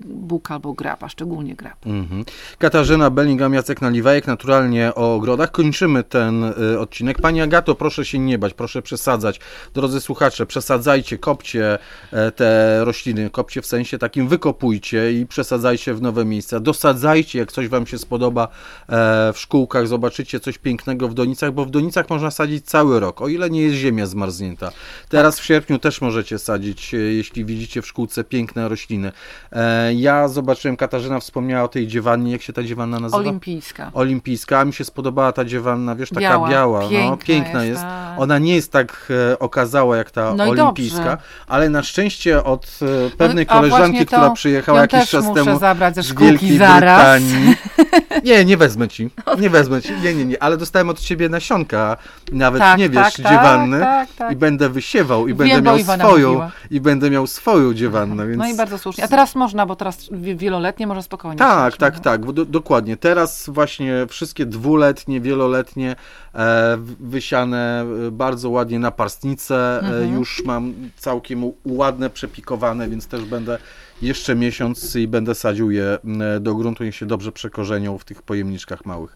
[0.05, 1.87] buk albo grab, a szczególnie grab.
[1.87, 2.25] Mhm.
[2.57, 5.51] Katarzyna Bellingham, Jacek Naliwajek, naturalnie o ogrodach.
[5.51, 7.21] Kończymy ten y, odcinek.
[7.21, 9.39] Pani Agato, proszę się nie bać, proszę przesadzać.
[9.73, 11.79] Drodzy słuchacze, przesadzajcie, kopcie
[12.11, 16.59] e, te rośliny, kopcie w sensie takim, wykopujcie i przesadzajcie w nowe miejsca.
[16.59, 18.47] Dosadzajcie, jak coś Wam się spodoba
[18.89, 23.21] e, w szkółkach, zobaczycie coś pięknego w donicach, bo w donicach można sadzić cały rok,
[23.21, 24.71] o ile nie jest ziemia zmarznięta.
[25.09, 29.11] Teraz w sierpniu też możecie sadzić, e, jeśli widzicie w szkółce piękne rośliny.
[29.51, 33.17] E, Ja zobaczyłem, Katarzyna wspomniała o tej dziewannie, jak się ta dziewanna nazywa?
[33.17, 33.91] Olimpijska.
[33.93, 37.69] Olimpijska, a mi się spodobała ta dziewanna, wiesz, taka Biała, biała, no, piękna piękna jest,
[37.69, 37.81] jest.
[37.81, 38.19] tak.
[38.19, 41.17] Ona nie jest tak e, okazała jak ta No olimpijska,
[41.47, 42.79] ale na szczęście od
[43.17, 47.21] pewnej No, koleżanki, która przyjechała jakiś czas temu zabrać ze z szkółki Wielkiej zaraz.
[47.21, 47.55] Brytanii.
[48.23, 49.09] Nie, nie wezmę ci,
[49.41, 51.97] nie wezmę ci, nie, nie, nie, ale dostałem od ciebie nasionka,
[52.31, 54.31] nawet Tak, nie wiesz, tak, tak, dziewanny tak, tak.
[54.31, 56.51] i będę wysiewał i Wiem, będę miał swoją mówiła.
[56.71, 58.39] i będę miał swoją dziewannę, więc...
[58.39, 59.03] No i bardzo słusznie.
[59.03, 61.37] A teraz można, bo teraz wi- wieloletnie może spokojnie.
[61.37, 62.03] Tak, tak, śmieją.
[62.03, 62.97] tak, do, dokładnie.
[62.97, 65.95] Teraz właśnie wszystkie dwuletnie, wieloletnie
[66.35, 69.79] e, wysiane e, bardzo ładnie na parstnice.
[69.79, 70.03] Mhm.
[70.03, 73.57] E, już mam całkiem ładne, przepikowane, więc też będę
[74.01, 78.21] jeszcze miesiąc i będę sadził je m, do gruntu, niech się dobrze przekorzenią w tych
[78.21, 79.15] pojemniczkach małych.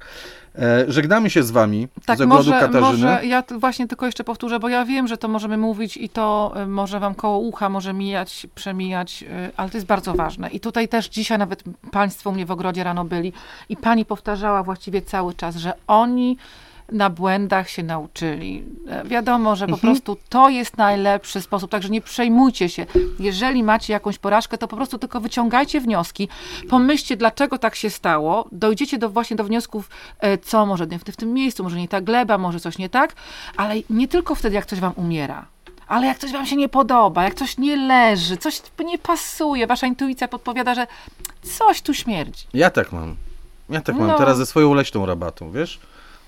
[0.56, 2.82] E, żegnamy się z Wami Tak, z ogrodu może, Katarzyny.
[2.82, 6.54] może ja właśnie tylko jeszcze powtórzę, bo ja wiem, że to możemy mówić i to
[6.64, 9.24] y, może wam koło ucha może mijać, przemijać,
[9.58, 10.50] ale to jest bardzo ważne.
[10.50, 13.34] I tutaj też dzisiaj nawet państwo u mnie w ogrodzie rano byli
[13.70, 16.38] i pani powtarzała właściwie cały czas, że oni
[16.92, 18.64] na błędach się nauczyli.
[18.90, 22.86] E, Wiadomo, że po prostu to jest najlepszy sposób, także nie przejmujcie się.
[23.20, 26.28] Jeżeli macie jakąś porażkę, to po prostu tylko wyciągajcie wnioski,
[26.70, 31.04] pomyślcie, dlaczego tak się stało, dojdziecie do, właśnie do wniosków, e, co może nie w,
[31.04, 33.14] w tym miejscu, może nie ta gleba, może coś nie tak,
[33.58, 35.46] ale nie tylko wtedy, jak coś wam umiera.
[35.88, 39.88] Ale jak coś wam się nie podoba, jak coś nie leży, coś nie pasuje, wasza
[39.88, 40.88] intuicja podpowiada, że
[41.58, 42.44] coś tu śmierdzi.
[42.54, 43.16] Ja tak mam.
[43.70, 44.18] Ja tak mam No.
[44.18, 45.80] teraz ze swoją leśną rabatą, wiesz?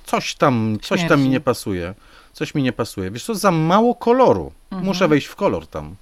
[0.07, 1.93] Coś tam, coś tam mi nie pasuje.
[2.33, 3.11] Coś mi nie pasuje.
[3.11, 4.51] Wiesz co, za mało koloru.
[4.71, 4.85] Mhm.
[4.85, 5.95] Muszę wejść w kolor tam.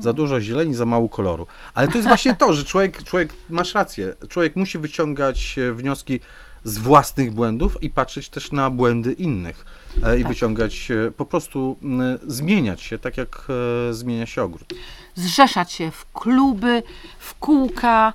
[0.00, 1.46] Za dużo zieleni, za mało koloru.
[1.74, 6.20] Ale to jest właśnie to, że człowiek, człowiek, masz rację, człowiek musi wyciągać e, wnioski
[6.64, 9.64] z własnych błędów i patrzeć też na błędy innych.
[10.04, 11.76] e, I wyciągać, e, po prostu
[12.26, 13.48] zmieniać się, tak jak
[13.90, 14.74] zmienia się ogród.
[15.14, 16.82] zrzeszać się w kluby,
[17.18, 18.12] w kółka,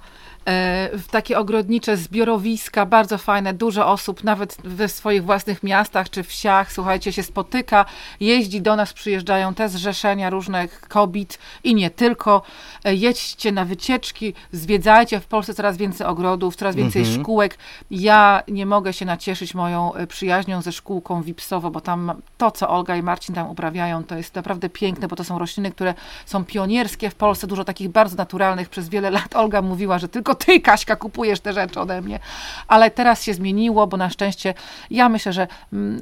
[0.93, 6.71] w takie ogrodnicze zbiorowiska, bardzo fajne, dużo osób nawet we swoich własnych miastach czy wsiach,
[6.71, 7.85] słuchajcie, się spotyka,
[8.19, 12.41] jeździ do nas, przyjeżdżają te zrzeszenia różnych kobiet i nie tylko.
[12.83, 17.57] E, Jedźcie na wycieczki, zwiedzajcie w Polsce coraz więcej ogrodów, coraz więcej szkółek.
[17.91, 22.69] Ja nie mogę się nacieszyć moją e, przyjaźnią ze szkółką Wipsowo, bo tam to, co
[22.69, 25.93] Olga i Marcin tam uprawiają, to jest naprawdę piękne, bo to są rośliny, które
[26.25, 28.69] są pionierskie w Polsce, dużo takich bardzo naturalnych.
[28.69, 32.19] Przez wiele lat Olga mówiła, że tylko ty, Kaśka, kupujesz te rzeczy ode mnie.
[32.67, 34.53] Ale teraz się zmieniło, bo na szczęście
[34.91, 36.01] ja myślę, że mm,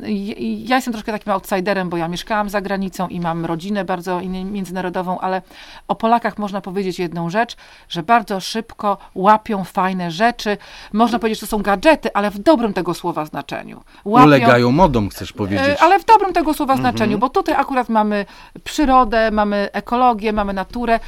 [0.58, 5.20] ja jestem troszkę takim outsiderem, bo ja mieszkałam za granicą i mam rodzinę bardzo międzynarodową,
[5.20, 5.42] ale
[5.88, 7.56] o Polakach można powiedzieć jedną rzecz,
[7.90, 10.58] że bardzo szybko łapią fajne rzeczy.
[10.94, 13.84] Można powiedzieć, że to są gadżety, ale w dobrym tego słowa znaczeniu.
[14.06, 15.68] Łapią, Ulegają modom, chcesz powiedzieć.
[15.68, 18.26] E, Ale w dobrym tego słowa znaczeniu, bo tutaj akurat mamy
[18.64, 21.00] przyrodę, mamy ekologię, mamy naturę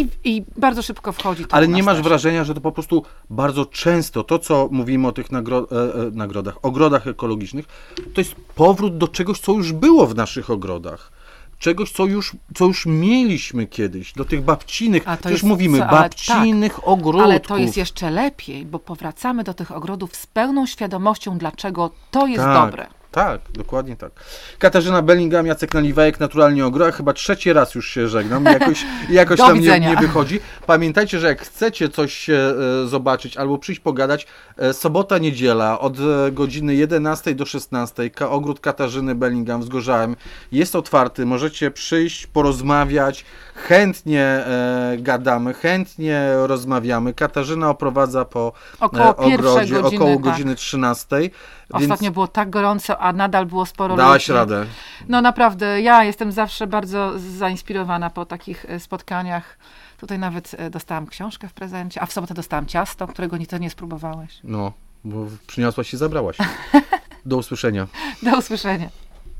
[0.00, 3.66] i, i bardzo szybko wchodzi to Ale nie masz wrażenia, że to po prostu bardzo
[3.66, 7.66] często to, co mówimy o tych nagro- e, e, nagrodach, ogrodach ekologicznych,
[8.14, 11.12] to jest powrót do czegoś, co już było w naszych ogrodach.
[11.58, 15.84] czegoś, co już, co już mieliśmy kiedyś, do tych babcinych, A to jest mówimy, co-
[15.86, 17.24] ale babcinych ogródków.
[17.24, 22.26] Ale to jest jeszcze lepiej, bo powracamy do tych ogrodów z pełną świadomością, dlaczego to
[22.26, 22.86] jest tak, dobre.
[23.12, 24.12] Tak, dokładnie tak.
[24.58, 29.60] Katarzyna Bellingham, Jacek Naliwajek, naturalnie ogro, chyba trzeci raz już się żegnam, jakoś, jakoś tam
[29.60, 30.40] nie, nie wychodzi.
[30.66, 32.54] Pamiętajcie, że jak chcecie coś e,
[32.86, 38.60] zobaczyć albo przyjść pogadać, e, sobota, niedziela od e, godziny 11 do 16, ka, ogród
[38.60, 40.16] Katarzyny Bellingham z Gorzałem
[40.52, 47.14] jest otwarty, możecie przyjść, porozmawiać, chętnie e, gadamy, chętnie rozmawiamy.
[47.14, 50.20] Katarzyna oprowadza po Około e, ogrodzie godziny, około tak.
[50.20, 51.16] godziny 13.
[51.76, 54.36] Ostatnio było tak gorąco, a nadal było sporo Dałaś ludzi.
[54.38, 54.66] radę.
[55.08, 59.58] No naprawdę, ja jestem zawsze bardzo zainspirowana po takich e, spotkaniach.
[60.00, 63.58] Tutaj nawet e, dostałam książkę w prezencie, a w sobotę dostałam ciasto, którego ni- to
[63.58, 64.38] nie spróbowałeś.
[64.44, 64.72] No,
[65.04, 66.36] bo przyniosłaś i zabrałaś.
[67.26, 67.86] Do usłyszenia.
[68.22, 68.88] Do usłyszenia.